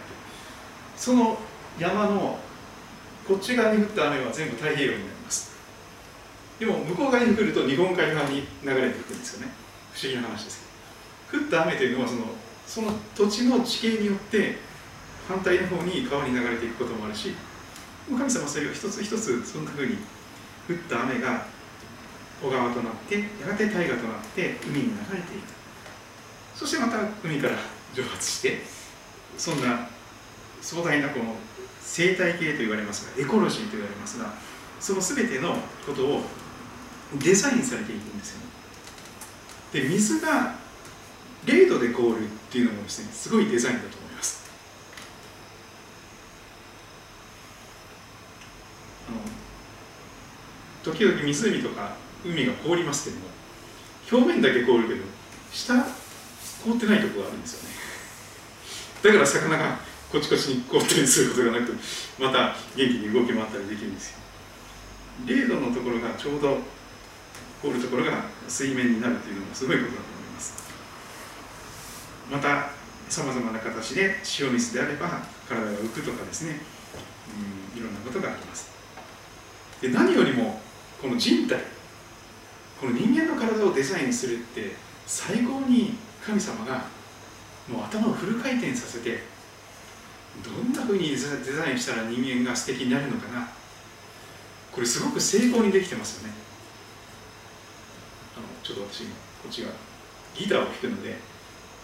[0.95, 1.37] その
[1.77, 2.39] 山の
[3.27, 5.51] こっち側に降った雨は全部太平洋になります。
[6.59, 9.51] でも向こう側に降ると日本海側に流れていくんですよね。
[9.93, 10.66] 不思議な話です
[11.31, 12.21] 降った雨というのはその
[12.65, 14.57] その土地の地形によって
[15.27, 17.33] 反対の方に川に流れていくこともあるし
[18.09, 19.95] 神様はそれを一つ一つそんなふうに
[20.69, 21.45] 降った雨が
[22.41, 25.47] 小川となってやがて大河となって海に流れていく
[26.55, 27.55] そしてまた海から
[27.93, 28.59] 蒸発して
[29.37, 29.87] そんな
[30.61, 31.35] 壮大なこの
[31.81, 34.33] 生態系と言われますがエコロジーと言われますが
[34.79, 35.55] その全ての
[35.85, 36.21] ことを
[37.15, 38.45] デザインされていくんですよね
[39.73, 40.55] で水が
[41.47, 44.43] 0度で凍るっていうのもですねすごいデザインだと思います。
[49.07, 51.95] あの時々湖とか
[52.25, 53.27] 海が凍りますけども
[54.11, 55.03] 表面だけ凍るけど
[55.51, 57.75] 下凍ってないとこがあるんですよね。
[59.03, 59.79] だから魚が
[60.11, 61.77] こちこちに凍ったりすることがなく
[62.19, 64.17] また元気に動き回ったりできるんですよ。
[65.25, 66.57] 0度のところがちょうど
[67.61, 70.16] 凍るところが水面になるというのもすごいことだと思います。
[72.31, 72.69] また
[73.09, 76.59] さまざまな形で塩水であれば体が浮くとかですね、
[77.73, 78.71] うん、いろんなことがあります。
[79.81, 80.59] で何よりも
[81.01, 81.59] この人体
[82.79, 84.75] この人間の体をデザインするって
[85.05, 86.85] 最高に神様が
[87.67, 89.23] もう頭をフル回転させて
[90.43, 93.47] どんなふうにデザインしたら人間が素敵になるのかな。
[94.71, 96.35] これすごく成功にできてますよね。
[98.35, 99.69] あのちょっと私今こっちが
[100.35, 101.17] ギターを弾くので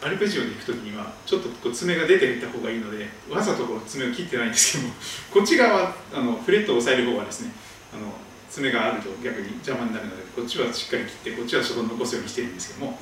[0.04, 4.94] アルペジオで弾く時にはちょっとこう爪が出ていった方がいいのでわざとこう爪を切ってないんですけども
[5.32, 7.52] こっち側あのフレットを押さえる方はですね
[7.94, 8.14] あの
[8.52, 13.00] 爪があると逆に邪魔になるのでこっちはしっかり切ってこっちはそこ残すようにしてるんですけども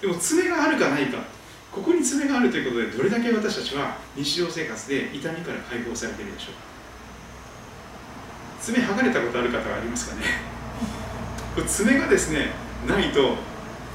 [0.00, 1.18] でも爪があるかないか
[1.70, 6.60] ここに爪があるということでどれだけ私たちは日常生活で痛みから解放されているでしょうか。
[8.62, 10.22] 爪剥がれたことある方はありますかね。
[11.54, 12.52] これ爪がですね
[12.88, 13.36] ないと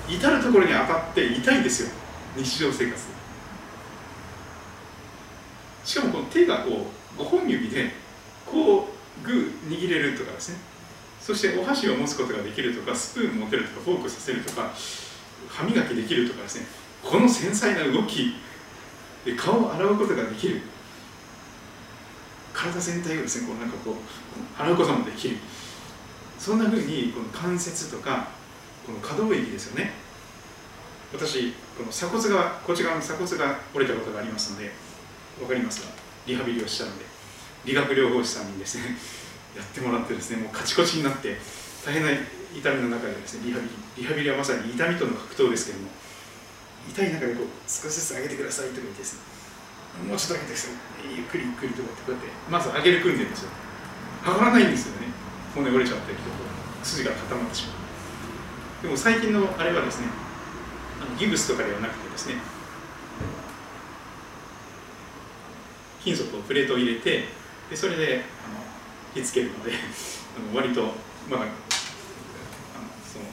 [0.08, 1.99] 至る所に当たって痛いんですよ。
[2.36, 3.02] 日常生活。
[5.84, 7.92] しかもこの手がこう5本指で
[8.46, 8.90] こ
[9.24, 10.58] うグー握れるとかですね。
[11.20, 14.72] そしてお箸を持つことができるとかスプーン持てるとかフォークさせるとか
[15.50, 16.66] 歯磨きできるとかですね。
[17.04, 18.36] この繊細な動き
[19.26, 20.62] で顔を洗うことができる。
[22.54, 25.38] 体全体をですねこうなんかこう洗うこともできる。
[26.38, 28.30] そんなふうにこの関節とか
[28.86, 29.94] この可動域ですよね。
[31.14, 34.70] 私この鎖骨がこっち側の鎖骨が折れたことがありますので
[35.40, 35.96] 分かりますが
[36.28, 37.06] リハビリをしたので
[37.64, 39.00] 理学療法士さんにですね
[39.56, 41.40] やってもらってですねもうカチコチになって
[41.86, 42.20] 大変な痛
[42.76, 45.88] みの中でですねリハビリリハビリはまさに痛みとの格闘ですけども
[46.92, 49.20] 痛い中でこう少しずつ上げてくださいとか言ってですね
[50.04, 50.72] もうちょっと上げてください。
[51.16, 53.50] ゆっくりゆっくりとかってこうやってまず上げる訓練ですよ。
[54.24, 55.08] 上がらないんですよね。
[55.56, 56.36] 骨折れちゃったりとか
[56.84, 58.84] 筋が固まってしまう。
[58.84, 60.08] でも最近のあれはですね
[61.02, 62.36] あのギブスとかではなくてですね
[66.04, 67.26] 金属をプレートを入れて
[67.70, 68.60] でそれであの
[69.16, 69.72] 引っつけるので
[70.38, 70.82] あの割と
[71.30, 71.52] まだあの
[73.06, 73.26] その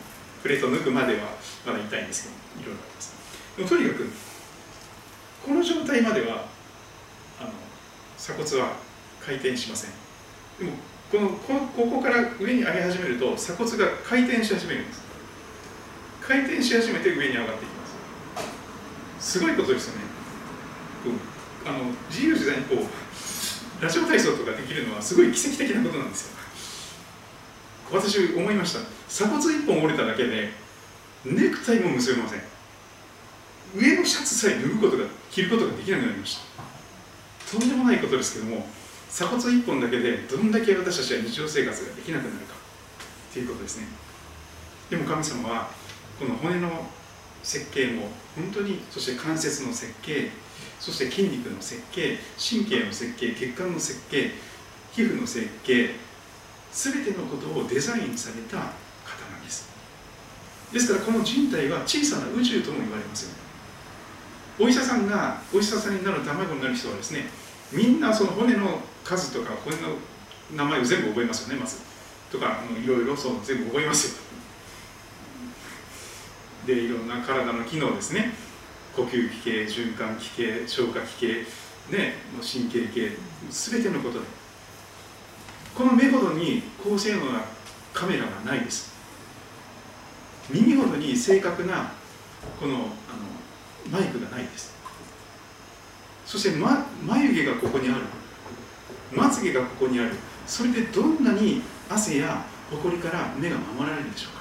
[0.43, 1.21] プレートを抜くまでは
[1.65, 3.15] まだ痛いんですけどいろいろあります。
[3.57, 4.11] でもとにかく
[5.45, 6.47] この状態までは
[7.41, 7.51] あの
[8.19, 8.77] 鎖骨は
[9.25, 9.91] 回転しません。
[10.59, 10.73] でも
[11.11, 15.06] このこここから上に上げ始めると鎖骨が回転し始めるんです。
[16.27, 17.87] 回転し始めて上に上がっていきま
[19.21, 19.33] す。
[19.33, 20.05] すごいことですよね。
[21.65, 26.37] あの自由自在にこうラジオ体操とかできるのはすごい奇跡的なことなんですよ。
[27.93, 28.81] 私思いました。
[29.09, 30.51] 鎖骨一本折れただけで
[31.25, 32.43] ネクタイも結べません。
[33.77, 36.41] 上のシャツさえ脱ぐことが着ることができなくなりまし
[37.49, 37.57] た。
[37.59, 38.67] とんでもないことですけども
[39.09, 42.55] 鎖骨一本だけでどんだけ私たちは日常生活ができなくなるか
[43.33, 43.87] ということですね。
[44.91, 45.71] でも神様は
[46.19, 46.87] この骨の
[47.43, 50.31] 設計も本当にそして関節の設計
[50.81, 54.31] そして筋肉の設計神経の設計血管の設計
[54.93, 55.91] 皮膚の設計
[56.73, 58.63] 全てのことをデザインされた方
[59.31, 59.69] なんです。
[60.73, 63.39] ですからこの人体は小さな宇宙とも言われますよね。
[64.59, 67.29] お医者さんがお医者さんになる卵になる人はですね
[67.73, 69.97] みんなその骨の数とか骨の
[70.55, 71.79] 名前を全部覚えますよねまず。
[72.31, 74.26] とかいろいろそう全部覚えますよ。
[76.67, 78.33] でいろんな体の機能ですね。
[78.95, 81.27] 呼吸器系循環器系消化器系
[81.91, 83.13] ね神経系
[83.51, 84.25] 全てのことで。
[85.75, 87.43] この目ほどに高性能な
[87.93, 88.95] カメラがないです。
[90.49, 91.93] 耳ほどに正確な
[92.59, 92.89] このあの
[93.91, 94.75] マイクがないです。
[96.25, 98.01] そして、ま、眉毛がここにある。
[99.13, 100.13] まつげがここにある。
[100.47, 104.36] それでどんなに汗やほこりから目が守られるでしょう。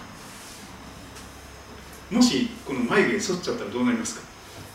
[2.11, 4.21] もしこの眉毛剃っちゃったらどうなりますか？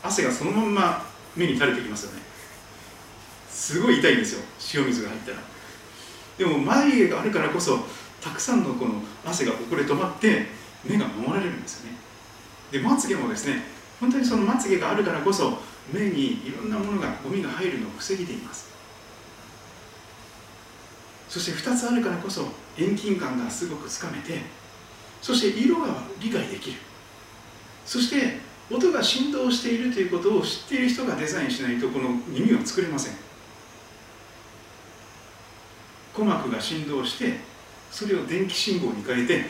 [0.02, 1.06] 汗がそのまんま
[1.36, 2.22] 目に垂れてきますよね。
[3.48, 4.42] すごい痛いんですよ
[4.74, 5.38] 塩水が入ったら。
[6.38, 7.78] でも眉毛があるからこそ
[8.20, 10.46] たくさんのこの汗がここで止まって
[10.84, 11.96] 目が守られるんですよね。
[12.72, 13.62] でまつげもですね
[14.00, 15.58] 本当にそのまつげがあるからこそ
[15.92, 18.70] 目にいろんなものがゴミが入るのを防げています。
[21.28, 24.40] そして2つあるからこそ遠近感がすごくつかめて
[25.22, 26.78] そして色が理解できる。
[27.90, 28.38] そして
[28.70, 33.14] 音が振動しているということを知っている人がデザインしないとこの耳は作れません。
[36.12, 37.40] 鼓膜が振動して
[37.90, 39.46] それを電気信号に変えて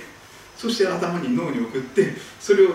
[0.57, 2.71] そして頭に脳に送ってそれを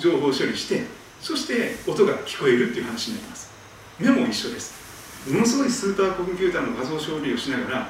[0.00, 0.82] 情報処理して
[1.20, 3.52] そして音が聞こえるっていう話になります。
[4.00, 5.30] 目も一緒です。
[5.30, 7.88] ものすごいスーパーコンピューターの画像処理をしながら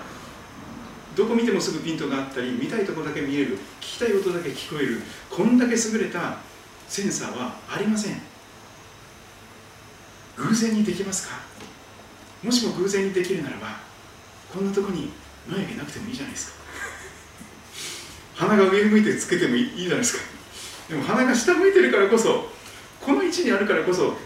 [1.17, 5.01] どこ見てもすぐピントがあったり見たいとこだけ見える聞きたい音だけ聞こえる
[5.31, 6.37] こんだけ優れた
[6.95, 8.21] センサーはありません。
[10.37, 11.35] 偶然にできますか？
[12.45, 13.81] もしも偶然にできるならば
[14.53, 15.11] こんなとこに
[15.49, 16.59] 眉毛なくてもいいじゃないですか。
[18.47, 20.23] 鼻が上向いてつけてもいいじゃないですか。
[20.89, 22.49] でも鼻が下向いてるからこそ
[23.01, 24.17] この位置にあるからこそ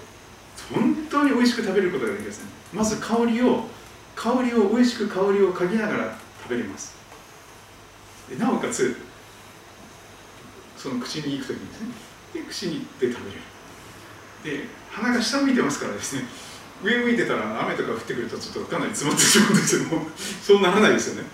[0.70, 2.44] 本当に美味しく食べることができます、ね、
[2.74, 3.66] まず香りを
[4.14, 6.92] 香りを美味しく香りを嗅ぎながら食べれます。
[8.28, 8.94] でなおかつ
[10.76, 13.24] その口に行く時にですねで口にで食
[14.44, 14.58] べる。
[14.58, 16.22] で鼻が下向いてますからですね。
[16.82, 21.22] 上向いてたら雨とか降ってくるとちょっとかなり詰まってしまうんですけども そうならないですよ。
[21.22, 21.28] ね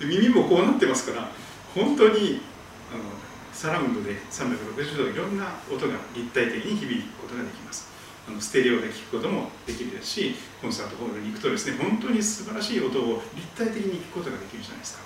[0.00, 1.30] で耳もこうなってますから
[1.74, 2.42] 本当に
[2.92, 3.04] あの
[3.52, 7.92] サラウンドで360度いろんな音が立体的に響くことができます。
[8.26, 15.02] あのステレオで聞くこともできるですしコンサートホールに行くとですね本当に素晴らしい音を立体的に聞くことができるじゃないですか。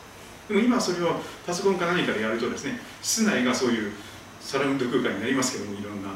[0.48, 3.92] でも今それをパソコンか何かでやるとですね室内がそういう
[4.46, 6.10] サラウンド空間になりますけどもいろんな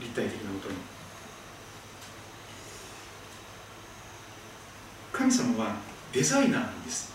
[0.00, 0.76] 立体的な音に。
[5.12, 5.76] 神様は
[6.10, 7.12] デザイナーなんです。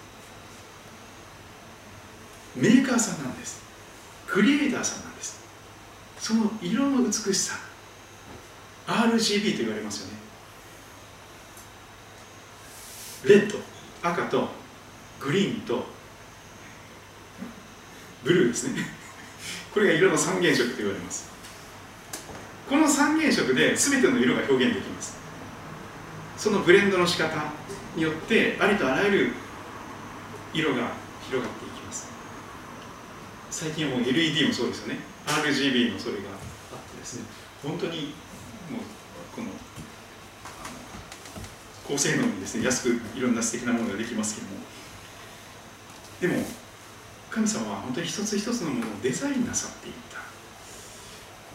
[2.55, 3.63] メーカーさんなんです。
[4.27, 5.43] クリエイターさんなんです。
[6.19, 7.55] その色の美しさ。
[8.85, 10.19] RGB と言われますよね。
[13.23, 13.57] レッド
[14.07, 14.47] 赤と
[15.19, 15.85] グリーンと
[18.23, 19.04] ブルーですね。
[19.75, 21.29] これが色の三原色と言われます。
[22.69, 25.17] この三原色で全ての色が表現できます。
[26.37, 27.51] そのブレンドの仕方
[27.93, 29.31] によってありとあらゆる
[30.53, 30.93] 色が
[31.27, 32.07] 広がっていきます。
[33.51, 34.99] 最近はもう LED もそうですよね。
[35.27, 36.29] RGB もそれが
[36.71, 37.25] あってですね。
[37.61, 38.13] 本当に
[38.71, 38.81] もう
[39.35, 39.49] この
[41.85, 44.53] 高性能にですね安くいろんな素敵なものができますけども。
[46.21, 46.64] でも
[47.35, 50.23] 神様は本当に一つ一つのものをデザインなさっていった。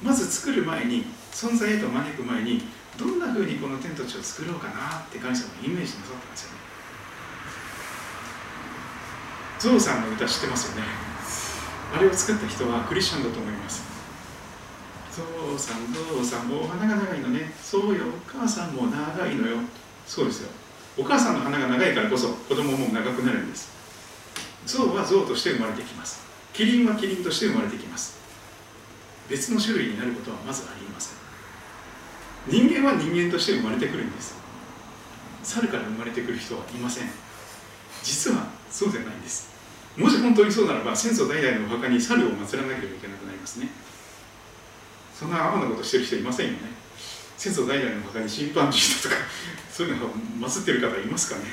[0.04, 2.68] まず作る前に存在へと招く前に
[2.98, 6.58] どんなふうにこの天と地を作ろうかなって神様がイメージなさったんですよね。
[9.58, 10.82] ゾウさんの歌知ってますよね。
[11.96, 13.82] あれを作った人はクリスチャンだと思います。
[15.16, 17.50] ゾウさんゾウさんもう鼻が長いのね。
[17.62, 19.56] そうよお母さんも長いのよ。
[20.06, 20.50] そうですよ。
[20.98, 23.79] お母さんの鼻が長いからこそ子供も長くなるんです。
[24.70, 26.20] 象は象として生まれてきます。
[26.52, 28.18] キリンはキリンとして生まれてきます。
[29.28, 31.18] 別の種類になることはまずありません。
[32.48, 34.34] 人間は人間として生まれてくるんです。
[35.42, 37.08] 猿から生まれてくる人はいません。
[38.02, 39.50] 実はそうじゃないんです。
[39.96, 43.68] もし本当にそうならば戦争代々のお墓に猿を祀らなければいけなくなりますね。
[45.18, 46.58] そんなアホなことしてる人いませんよね。
[47.36, 49.22] 戦争代々のお墓に審判人だとか
[49.72, 50.10] そういうのを
[50.40, 51.44] 祀ってる方いますかね。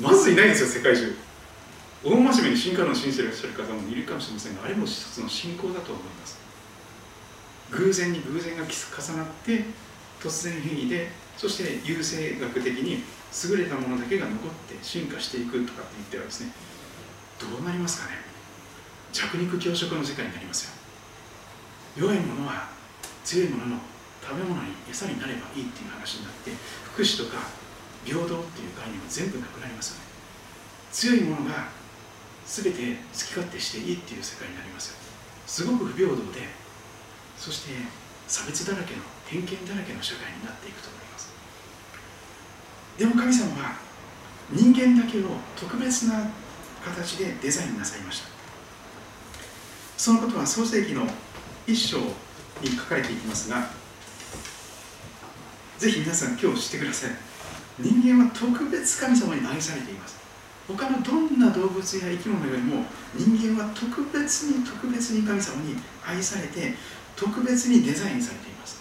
[0.00, 1.14] まずいないんですよ世界中。
[2.02, 6.38] 大真面目に進化論を信じてらっしゃる方もいるかもしれませんがあれも一つの信仰だと思います。
[7.70, 9.64] 偶然に偶然が重なって
[10.20, 13.04] 突然変異でそして優生学的に
[13.48, 16.52] 優れたものだけが残って進化していくとかって言ってはですね。
[17.38, 18.18] どうなりますかね。
[19.12, 20.72] 弱肉強食の世界になりますよ。
[21.96, 22.68] 弱いものは
[23.24, 23.80] 強いものの
[24.22, 26.52] 食べ物に餌になればいいっていう話になって
[26.84, 27.48] 福祉とか
[28.04, 30.04] 平等っていう概念は全部なくなりますよね。
[30.92, 31.79] 強いものが
[32.50, 34.96] 全て好き勝手していいっていう世界になりますよ。
[35.46, 36.48] すごく不平等で
[37.38, 37.70] そして
[38.26, 41.30] 差別だらけの偏見だらけの社会になっていくと思います。
[42.98, 43.76] でも神様は
[44.50, 45.22] 人間だけを
[45.56, 46.28] 特別な
[46.84, 48.28] 形でデザインなさいました。
[49.96, 51.06] そのことは創世記の
[51.66, 53.68] 一章に書かれていきますが
[55.78, 57.10] ぜひ皆さん今日知ってください。
[57.78, 60.18] 人間は特別神様に愛されています。
[60.76, 66.74] 他のどんな動物や生き物よりも人間は特別に特別に神様に愛されて
[67.16, 68.80] 特別にデザインされています。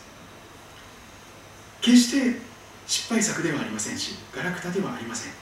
[1.82, 2.42] 決して
[2.86, 5.34] 失敗作ではありませんしガラクタではありません。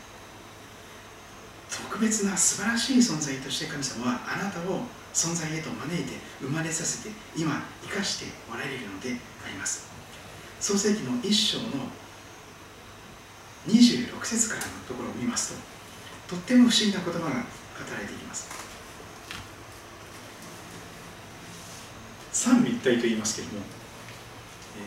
[1.69, 4.81] 特別な素晴らしい存在として神様はあなたを
[5.13, 9.11] 存在へと招いて生まれさせて今生かしておられるので
[9.45, 9.87] あります。
[10.59, 11.65] 創世記の一章の
[13.67, 15.76] 26節からのところを見ますと
[16.28, 18.49] とっても不思議な言葉が語られています。
[22.34, 23.61] 三位一体と言いますけれども、
[24.78, 24.82] え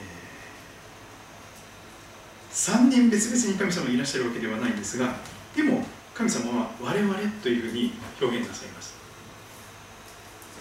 [2.53, 5.17] ー、3人別々に神様がいらっしゃるわけではないんですが
[5.57, 5.85] でも
[6.15, 7.13] 神様は我々
[7.43, 8.95] というふうに表現なさいます。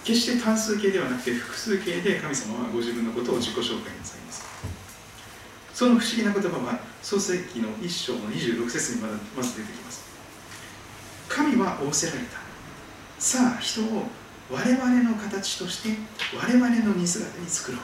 [0.03, 4.45] 決して単数形ではなくて複数形で神様はご自分のことを自己紹介なさいます。
[5.73, 10.08] その不思議な言葉は創世記の一章の26節にまず出てきます。
[11.29, 12.39] 神は仰せられた。
[13.19, 14.03] さあ人を
[14.51, 15.89] 我々の形として
[16.35, 17.81] 我々の似姿に作ろう。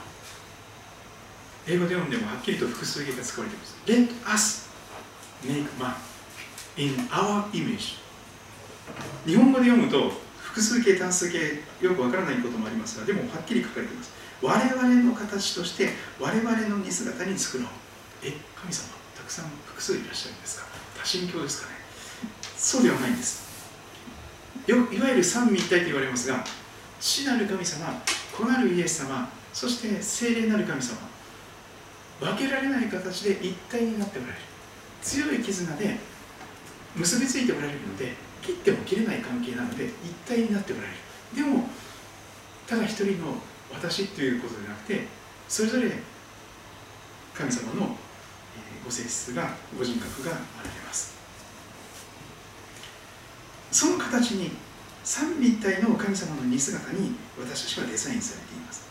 [1.68, 3.78] 英語で読んでもはっきりと複数形が使われています。
[3.86, 4.70] Let us
[5.46, 5.94] make man
[6.78, 7.98] in our image.
[9.26, 14.12] 日本語で読むと複数形単数形よくわからないこともありますがでもはっきり書かれています。
[14.42, 15.90] 我々の形として
[16.20, 17.68] 我々の似姿に作ろう。
[18.24, 20.66] え神様たくさん複数いらっしゃるんですか？
[21.04, 21.75] 多神教ですかね？
[22.66, 23.46] そうではないんです。
[24.66, 26.44] よいわゆる三位一体と言われますが
[27.00, 30.98] 父なる神様子なるイエス様そして聖霊なる神様
[32.20, 34.40] 分けられない形で一体になっておられる。
[35.04, 35.98] 強い絆で
[36.96, 39.92] 結びついておられるので切っても切れない関係なので一
[40.28, 40.96] 体になっておられる。
[41.36, 41.70] でも
[42.66, 43.36] ただ一人の
[43.72, 45.06] 私ということではなくて
[45.48, 45.92] それぞれ
[47.36, 47.96] 神様の
[48.84, 51.15] ご性質がご人格があられます。
[53.76, 54.52] その形に
[55.04, 58.88] 三位一体の神様の似姿に私たちはデザインされています。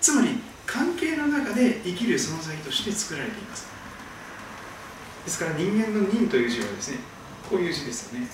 [0.00, 0.28] つまり
[0.64, 3.66] 関係の中で生きる存在として作られています。
[5.24, 6.98] ですから人間の人という字はですね
[7.50, 8.28] こういう字ですよね。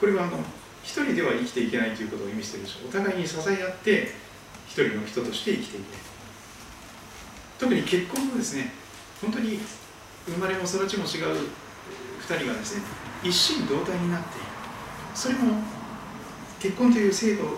[0.00, 0.38] これはあの
[0.82, 2.88] 一人では生きていけないということを意味しているでしょう。
[2.88, 4.14] お互いに支え合って
[4.66, 5.86] 一人の人として生きていけ
[7.58, 8.72] 特に結婚もですね
[9.20, 9.58] 本当に
[10.24, 11.50] 生まれも育ちも違う
[12.26, 14.46] 2人がですね一心同体になっている。
[15.14, 15.62] それも
[16.60, 17.56] 結婚という制度を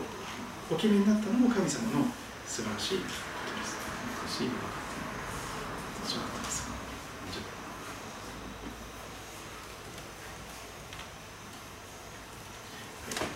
[0.70, 2.06] お決めになったのも神様の
[2.46, 3.76] 素晴らしいことです。
[4.22, 4.48] 難しい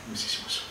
[0.08, 0.62] 無視しましょ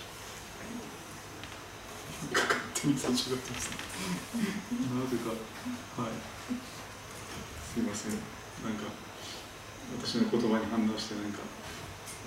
[2.31, 2.35] う。
[2.35, 6.01] かかって手に差し上がってます なぜか。
[6.01, 6.11] はい。
[7.73, 8.11] すいません。
[8.11, 9.08] なんか
[9.97, 11.39] 私の言葉に反応してなんか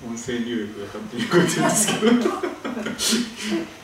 [0.05, 2.13] 音声入力が勝手に動いてるんですけど。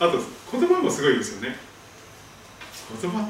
[0.00, 0.18] あと
[0.52, 1.58] 言葉もすごいですよね。
[3.02, 3.28] 言葉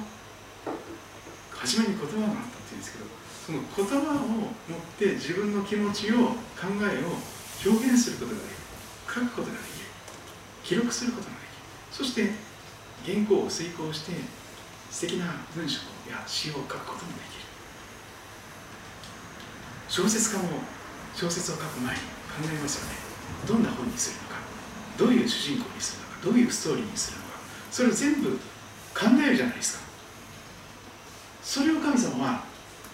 [1.50, 3.04] 初めに言葉があったっていうんですけど
[3.44, 7.18] その言葉を持って自分の気持ちを考えを
[7.68, 8.56] 表現することができる。
[9.06, 9.86] 書くことができる。
[10.62, 11.48] 記録することができる。
[11.90, 12.30] そして
[13.04, 14.12] 原稿を遂行して
[14.90, 17.39] 素敵な文章や詩を書くこともできる。
[19.90, 20.48] 小説家も
[21.16, 22.06] 小説を書く前に考
[22.44, 22.94] えますよね。
[23.46, 24.36] どんな本にするのか。
[24.96, 26.24] どういう主人公にするのか。
[26.26, 27.30] どういうストーリーにするのか。
[27.72, 28.30] それを全部
[28.94, 29.80] 考えるじゃないですか。
[31.42, 32.44] それを神様は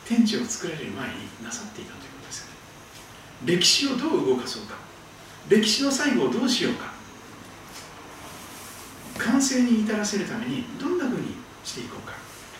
[0.06, 2.52] 天地を作られる前になさっていたということですよね。
[3.44, 4.76] 歴史をどう動かそうか。
[5.50, 6.94] 歴史の最後をどうしようか。
[9.18, 12.14] 完成に至らせるためにどんなふうにしていこうか。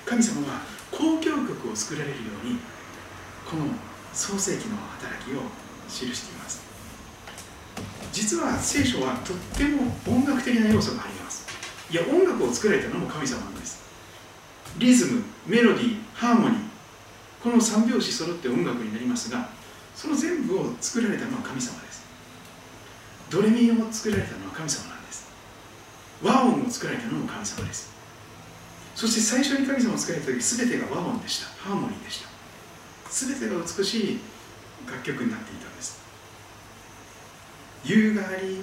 [0.05, 0.61] 神様は
[0.93, 2.59] 交響曲を作られるように
[3.49, 3.65] この
[4.17, 5.43] 創世記の働きを
[5.91, 6.65] 記しています。
[8.13, 11.47] 実は聖書はとっても音楽的な要素があります。
[11.91, 13.85] いや音楽を作られたのも神様なんです。
[14.79, 16.61] リズムメロディーハーモニー
[17.43, 19.51] この3拍子揃って音楽になりますが
[19.95, 22.07] その全部を作られたのは神様です。
[23.31, 25.29] ドレミを作られたのは神様なんです。
[26.23, 27.95] 和音を作られたのも神様です。
[28.95, 31.49] そして最初に神様を作られた時全てが和音でした。
[31.69, 32.26] ハーモニーでした。
[33.11, 34.21] 全てが美しい
[34.87, 36.01] 楽曲になっていたんです。
[37.85, 38.63] 夕があり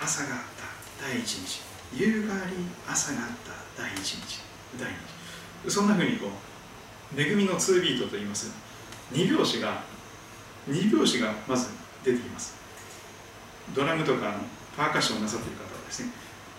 [0.00, 1.06] 朝があった。
[1.06, 1.62] 第一日。
[1.94, 2.56] 夕があり
[2.88, 3.28] 朝があっ
[3.76, 3.82] た。
[3.82, 4.40] 第一日。
[4.78, 4.96] 第二
[5.64, 5.70] 日。
[5.70, 8.52] そんなふうにこう恵みの2ビートといいます。
[9.12, 9.82] 2拍子が
[10.68, 11.68] 2拍子がまず
[12.02, 12.54] 出てきます。
[13.74, 14.34] ドラムとか
[14.76, 16.10] パーカッションをなさっている方はですね、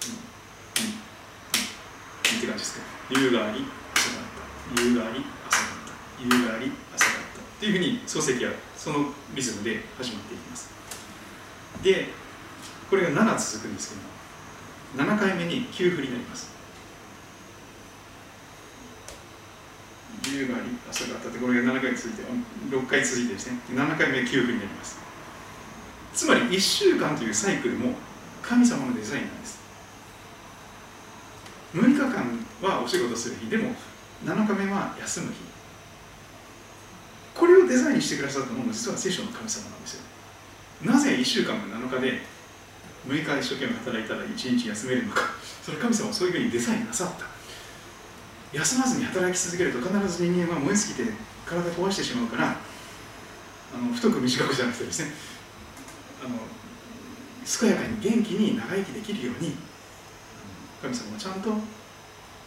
[0.08, 5.35] うんうんうん、って感じですか夕があり朝があった夕があり
[6.20, 10.70] 夕があり朝があったっていうふうに漱石はそのリズムで始まっていきます。
[11.84, 12.08] で
[12.90, 13.96] これが7続くんです
[14.96, 16.54] けども7回目に9振りになります。
[20.28, 22.24] 夕があり朝があったってこれが7回続いて
[22.70, 23.60] 6回続いてですね。
[23.72, 25.00] 7回目9振になります。
[26.14, 27.94] つまり1週間というサイクルも
[28.42, 29.60] 神様のデザインなんです。
[31.74, 33.76] 6日間はお仕事する日でも
[34.24, 35.45] 7日目は休む日。
[37.36, 40.02] これをデザインしてくださったものも実は聖書の神様なんですよ。
[40.84, 42.22] なぜ1週間も7日で
[43.08, 45.22] 6日一生懸命働いたら1日休めるのか。
[45.62, 47.36] それ神様はそういうふうにデザインなさった。
[48.54, 51.12] 休まずに働き続けると必ず人間は燃え尽きて
[51.46, 52.56] 体壊してしまうから
[53.76, 55.12] あの太く短くじゃなくてですね
[56.24, 56.40] あの
[57.44, 59.56] 健やかに元気に長生きできるように
[60.82, 61.52] 神様はちゃんと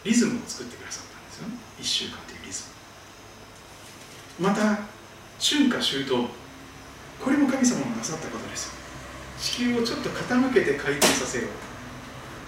[0.03, 1.53] リズムを作ってくださったんですよね。
[1.79, 2.17] 1週間
[4.39, 4.79] また
[5.37, 6.27] 春夏秋冬
[7.19, 8.71] これも神様がなさったことです。
[9.37, 11.49] 地球をちょっと傾けて回転させよう。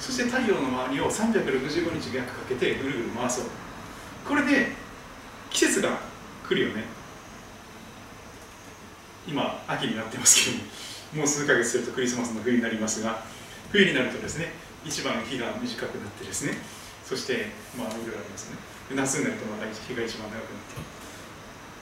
[0.02, 3.46] そして太陽の周りを365日逆かけてぐるぐる回そう。
[4.26, 4.72] これで
[5.50, 6.00] 季節が
[6.48, 6.86] 来るよね。
[9.28, 10.64] 今秋になってますけど
[11.14, 13.24] ももう数ヶ月するとクリスマスの冬になりますが
[13.70, 14.52] 冬になるとですね
[14.84, 16.58] 一番日が短くなってですね
[17.04, 18.58] そしてまあいろいろありますね。
[18.96, 21.01] 夏になるとまた日が一番長くなって。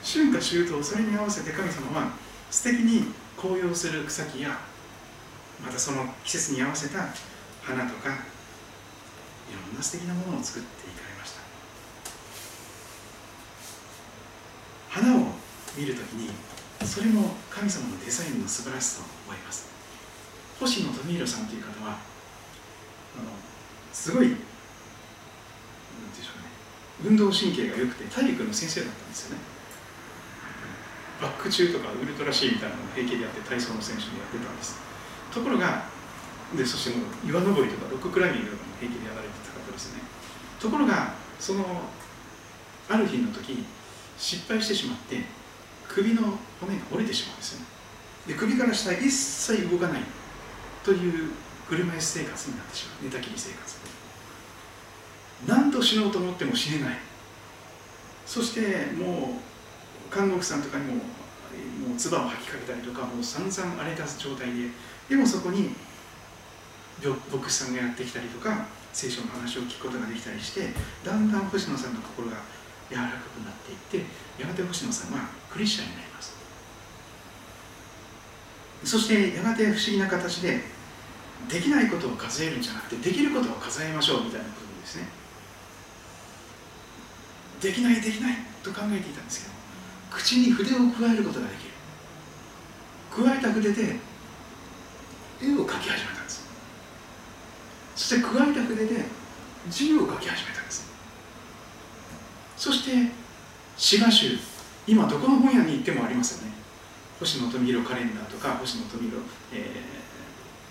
[0.02, 2.12] 春夏秋冬それに合わせて神様は
[2.50, 3.04] 素敵に
[3.36, 4.58] 紅葉する草木や
[5.64, 6.98] またその季節に合わせた
[7.62, 11.40] 花とかいろんな素敵なものを作っていかれました。
[14.88, 15.32] 花を
[15.76, 16.30] 見るときに
[16.84, 19.68] それも神様のデザインの素晴らしさを覚えます。
[20.58, 21.98] 星野富弘さんという方はあの
[23.92, 24.44] すごいなんてい
[26.04, 27.10] うんでしょうね。
[27.10, 29.59] 運動神経が良くて体育の先生だったんですよね。
[31.20, 34.80] バック中とかウルトラシーみたいなのを平気でやって体操の選手でやってたんです。
[35.32, 35.84] ところが
[36.56, 40.00] でそしてもう岩登りとかロッククライミングとかも平気でやられてた方ですね。
[40.58, 41.64] ところがその
[42.88, 43.64] ある日の時
[44.18, 45.22] 失敗してしまって
[45.86, 47.66] 首の骨が折れてしまうんですよね。
[48.26, 50.02] で首から下一切動かない
[50.84, 51.30] という
[51.68, 53.04] 車椅子生活になってしまう。
[53.04, 53.76] 寝たきり生活。
[55.46, 56.98] 何度死のうと思っても死ねない。
[58.26, 59.49] そしてもう
[60.10, 61.00] 看護婦さんとかにもも
[61.94, 64.68] う唾を吐きかけたりとかもう散々荒れた状態で
[65.08, 65.70] でもそこに
[67.00, 70.68] 牧師さんがやってきたりとか聖書の話を聞くことができたりして
[71.04, 72.36] だんだん星野さんの心が
[72.90, 73.54] 柔らかくなっ
[73.88, 76.34] ていってやがて星野さんはクリスチャンになります。
[78.84, 80.60] そしてやがて不思議な形で
[81.48, 85.08] できないことを数えるんじゃなくてできることを数えましょうみたいなことですね。
[87.60, 89.59] できないできないと考えていたんですけど
[90.10, 91.70] 口に筆を加えることができる。
[93.10, 93.96] 加えた筆で
[95.42, 96.46] 絵を描き始めたんです。
[97.96, 99.04] そして加えた筆で
[99.68, 100.90] 字を書き始めたんです。
[102.56, 103.12] そして
[103.76, 104.38] 詩画集
[104.86, 106.54] 今どこの本屋に行ってもありますよね。
[107.18, 109.70] 星野富弘カレンダーとか星野富弘、え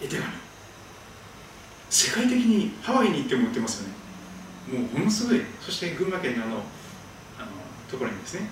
[0.01, 0.27] ー、絵手紙。
[1.89, 3.93] 世界的にハワイに行っても売ってますよね。
[4.79, 5.41] もうものすごい。
[5.61, 6.61] そして群馬県のあのあの
[7.89, 8.49] ところにですね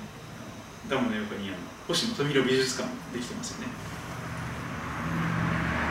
[0.89, 1.57] ダムの横にあの
[1.87, 3.67] 星野富弘美術館できてますよね。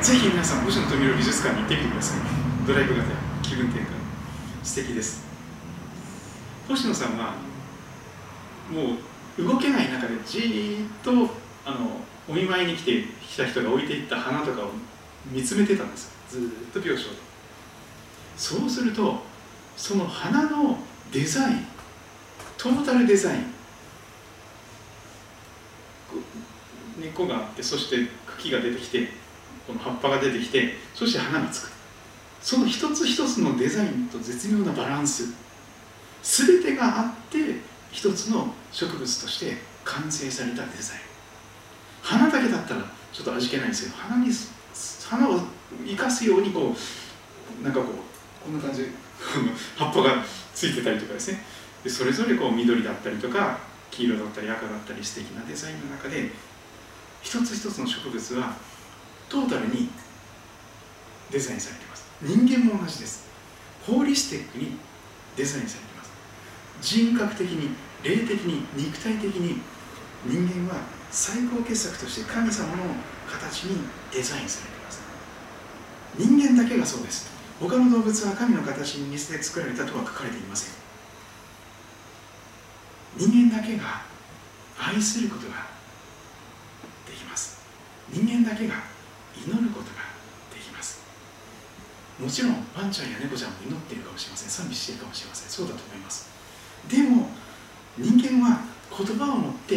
[0.03, 2.21] ぜひ皆さん星野富弘美術館に行ってみてください。
[2.67, 3.09] ドライブ型
[3.43, 3.87] 気分転換
[4.63, 5.25] 素敵です
[6.69, 7.35] 星野さんは
[8.71, 8.97] も
[9.39, 11.11] う動けない中でじーっと
[11.65, 14.71] あのお見舞いに来て来た人が置いていった花とかを
[15.31, 16.11] 見つめてたんです。
[16.29, 16.41] ずっ
[16.73, 17.17] と病床で
[18.37, 19.23] そうすると
[19.77, 20.79] その花の
[21.13, 21.67] デザイン
[22.59, 23.56] トータルデザイン
[26.99, 28.09] 根っこがあってそして
[28.39, 29.09] 茎が出てきて
[29.67, 31.77] この葉っぱが出てきてそして花がつく。
[32.41, 35.35] その一つ一つのデザインと絶妙なバランス。
[36.23, 37.39] 全てがあって
[37.91, 41.01] 一つの植物として完成されたデザイン。
[42.03, 44.31] 花だけだったらちょっと味気ないんですけど花に
[45.09, 45.41] 花を
[45.85, 46.75] 生かすようにこ
[47.61, 48.87] うなんかこうこんな感じ。
[49.77, 51.43] 葉っぱがついてたりとかですね。
[51.83, 53.59] でそれぞれこう緑だったりとか
[53.91, 56.31] 黄色だったり赤だったり素敵なデザインの中で
[57.23, 58.55] 一つ一つの植物は
[59.29, 59.89] トータルに
[61.31, 62.07] デザインされています。
[62.23, 63.27] 人間も同じです。
[63.87, 64.77] ホーリスティックに
[65.37, 66.11] デザインされています。
[66.81, 67.71] 人格的に
[68.03, 69.61] 霊的に肉体的に
[70.25, 70.81] 人間は
[71.11, 72.85] 最高傑作として神様の
[73.31, 73.79] 形に
[74.13, 75.01] デザインされています。
[76.19, 77.29] 人間だけがそうです。
[77.59, 80.86] 他の動物は神の形に似せて作られたとは書かれていません。
[83.17, 84.03] 人間だけが
[84.79, 85.67] 愛することが
[87.07, 87.65] できます。
[88.13, 88.75] 人間だけが
[89.35, 90.05] 祈ることが
[90.53, 91.01] できます。
[92.21, 94.49] もちろんワンちゃんや猫ちゃんも祈っているかもしれません。
[94.51, 95.49] 賛美しているかもしれません。
[95.49, 96.29] そうだと思います。
[96.89, 97.29] でも
[97.97, 98.61] 人間は
[98.91, 99.77] 言葉を持って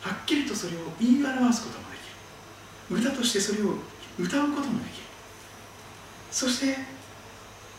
[0.00, 2.08] はっきりとそれを言い表すこともでき
[2.92, 3.08] る。
[3.08, 3.76] 歌としてそれを
[4.18, 5.04] 歌うこともできる。
[6.30, 6.74] そして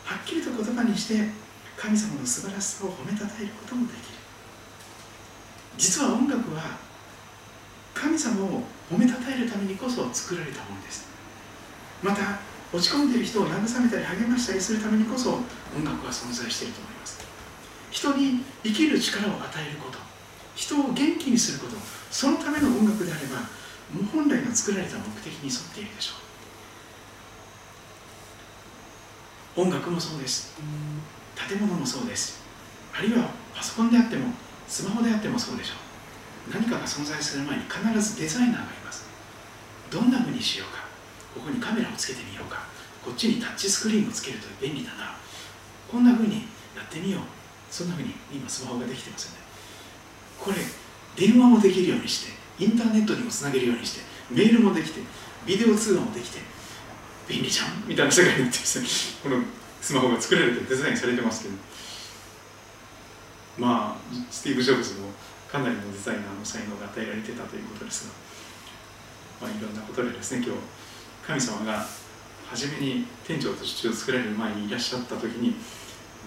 [0.04, 1.30] はっきりと言葉にして
[1.76, 4.19] 神様の素晴らしさを褒めたたえることもできる。
[5.76, 6.78] 実は音楽は
[7.94, 11.08] 神様を褒めたたえるためにこそ作られたものです。
[12.02, 12.38] また
[12.72, 15.30] 落ち込んでいる人を慰めたり励ましたりするためにこそ
[15.76, 17.20] 音楽は存在していると思います。
[17.90, 19.98] 人に生きる力を与えること
[20.54, 21.76] 人を元気にすること
[22.10, 23.38] そのための音楽であれば
[24.12, 26.12] 本来の作られた目的に沿っているでしょ
[29.56, 29.62] う。
[29.62, 30.54] 音楽もそうです。
[31.48, 32.40] 建物もそうです。
[32.94, 34.32] あるいはパソコンであっても
[34.70, 35.74] スマホであってもそうでしょ。
[36.48, 39.04] う何かが存在する前に必ずデザイナーがいます。
[39.90, 40.84] どんな風にしようか。
[41.34, 42.64] ここにカメラをつけてみようか。
[43.04, 45.16] こっちにタッチスクリーンをつけると便利だな。
[45.90, 46.46] こんな風に
[46.76, 47.22] やってみよう。
[47.70, 49.38] そんな風に今スマホができてますよね。
[50.38, 50.56] これ
[51.16, 55.00] 電話もできるようにしてインターネットにもつなげるようにしてメールもできて
[55.46, 56.38] ビデオ通話もできて
[57.28, 57.88] 便利じゃん？
[57.88, 58.86] みたいな世界になってですね。
[59.22, 59.42] この
[59.82, 61.54] スマホが作られてデザインされてますけど。
[63.60, 65.08] まあスティーブ・ジョブズも
[65.52, 68.08] かなりのデザイナーの才能が与えられてたということです
[69.40, 70.62] が、まあ、いろんなことでですね今日
[71.26, 71.84] 神様が
[72.48, 75.54] 初めに店長と父を作られる前にいらっしゃった時に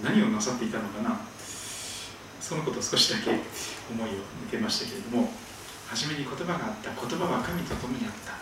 [0.03, 1.19] 何をなさっていたのかな
[2.39, 3.39] そのことを少しだけ思
[4.05, 4.13] いを
[4.45, 5.31] 向けましたけれども
[5.89, 8.37] 初めに言葉があった言葉は神と共にあった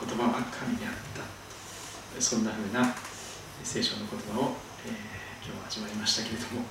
[0.00, 0.92] 言葉は神であっ
[2.16, 2.94] たそんなふうな
[3.62, 6.64] 聖書の言葉を、えー、今日は味わいましたけれども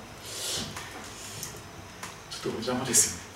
[2.42, 3.30] ちょっとお邪魔ですよね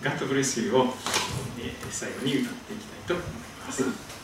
[0.00, 0.94] ガッドブレスユーを、
[1.58, 2.94] えー、最後に歌っていきた。
[2.94, 3.26] いと思い
[3.66, 4.14] ます。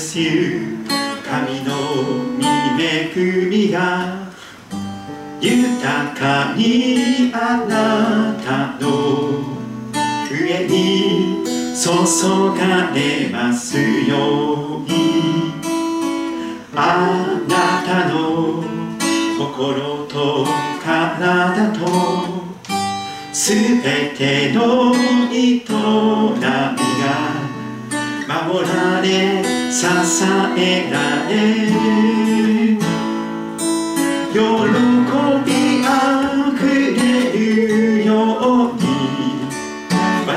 [0.00, 0.79] bless you
[5.82, 9.40] 豊かにあなたの
[10.30, 11.42] 上に
[11.74, 11.88] 注
[12.54, 15.54] がれますように
[16.76, 18.62] あなたの
[19.38, 20.46] 心と
[20.84, 21.86] 体と
[23.32, 24.94] すべての
[25.32, 26.76] 営みが
[28.28, 29.86] 守られ支
[30.58, 31.80] えられ
[34.32, 34.89] 喜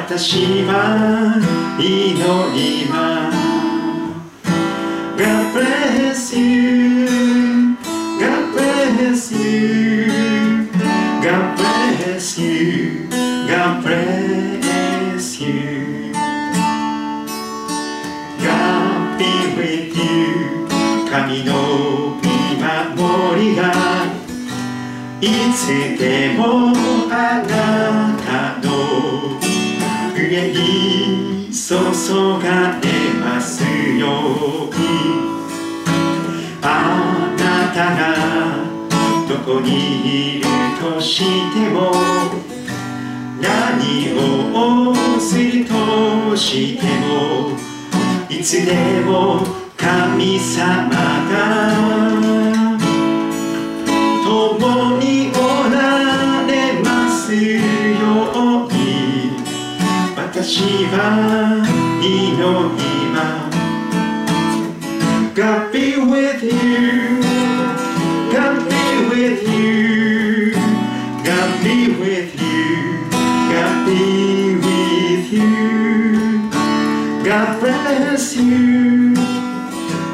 [0.05, 1.39] 私は
[1.79, 2.19] 祈
[2.53, 3.37] ります
[5.15, 5.23] God
[5.53, 7.07] bless you
[8.19, 10.11] God bless you
[11.21, 13.07] God bless you
[13.47, 16.11] God bless you
[18.43, 19.23] God be
[19.55, 20.67] with you
[21.09, 22.27] 神の見
[22.59, 23.71] 守りが
[25.21, 25.25] い
[25.55, 26.73] つでも
[27.09, 29.42] あなたの
[30.33, 31.75] 上に注
[32.39, 32.89] がれ
[33.23, 34.81] ますように。
[36.59, 38.01] あなたが
[39.27, 40.45] どこにいる
[40.81, 41.23] とし
[41.53, 41.91] ても
[43.39, 47.51] 何をするとしても
[48.27, 49.45] いつでも
[49.77, 50.89] 神様
[51.29, 52.12] が
[60.42, 61.62] 私は
[62.02, 62.08] 祈
[62.76, 62.82] り
[63.14, 63.58] ます
[65.38, 67.22] God be with you
[68.32, 68.74] God be
[69.08, 70.54] with you
[71.22, 73.06] God be with you
[73.48, 76.50] God be with you
[77.22, 79.14] God bless you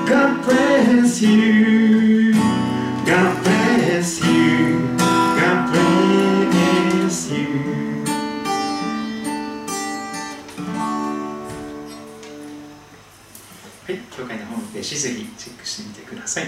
[0.06, 1.87] God bless you
[14.95, 16.45] 会のホームページぜひチェックしてみてください。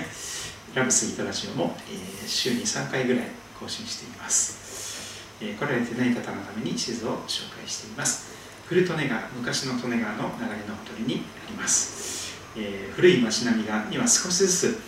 [0.73, 3.27] ラブスイートラジオも、えー週に3回ぐらい
[3.59, 5.21] 更新しています。
[5.41, 8.31] えー来られてない方のために地図を紹介しています。
[8.65, 12.33] 古利根川、昔の利根川の流れのほとりにあります。
[12.55, 14.79] えー古い街並みが今少しずつ、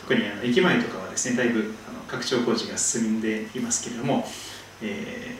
[0.00, 4.28] 特にあの駅前とかはですね、だいぶあの拡張工事が進んでいますけれども、
[4.82, 5.36] え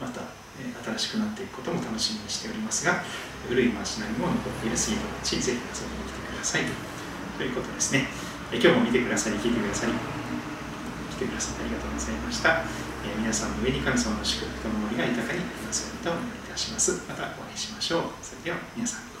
[0.00, 0.20] ーまた、
[0.60, 3.02] え新しくなっていくことも楽しみにしておりますが、
[3.48, 6.85] 古い街並みも残っているスイート町、ぜひ遊びに来てください。
[7.36, 8.08] ということですね。
[8.52, 12.64] え今日も見てくださり、聞いてくださり、来てくださってありがとうございました。
[13.04, 17.04] え皆さんの上に神様の祝福と守りが豊かにありますようにとお願いいたします。
[17.08, 18.02] またお会いしましょう。
[18.22, 19.15] それでは皆さん。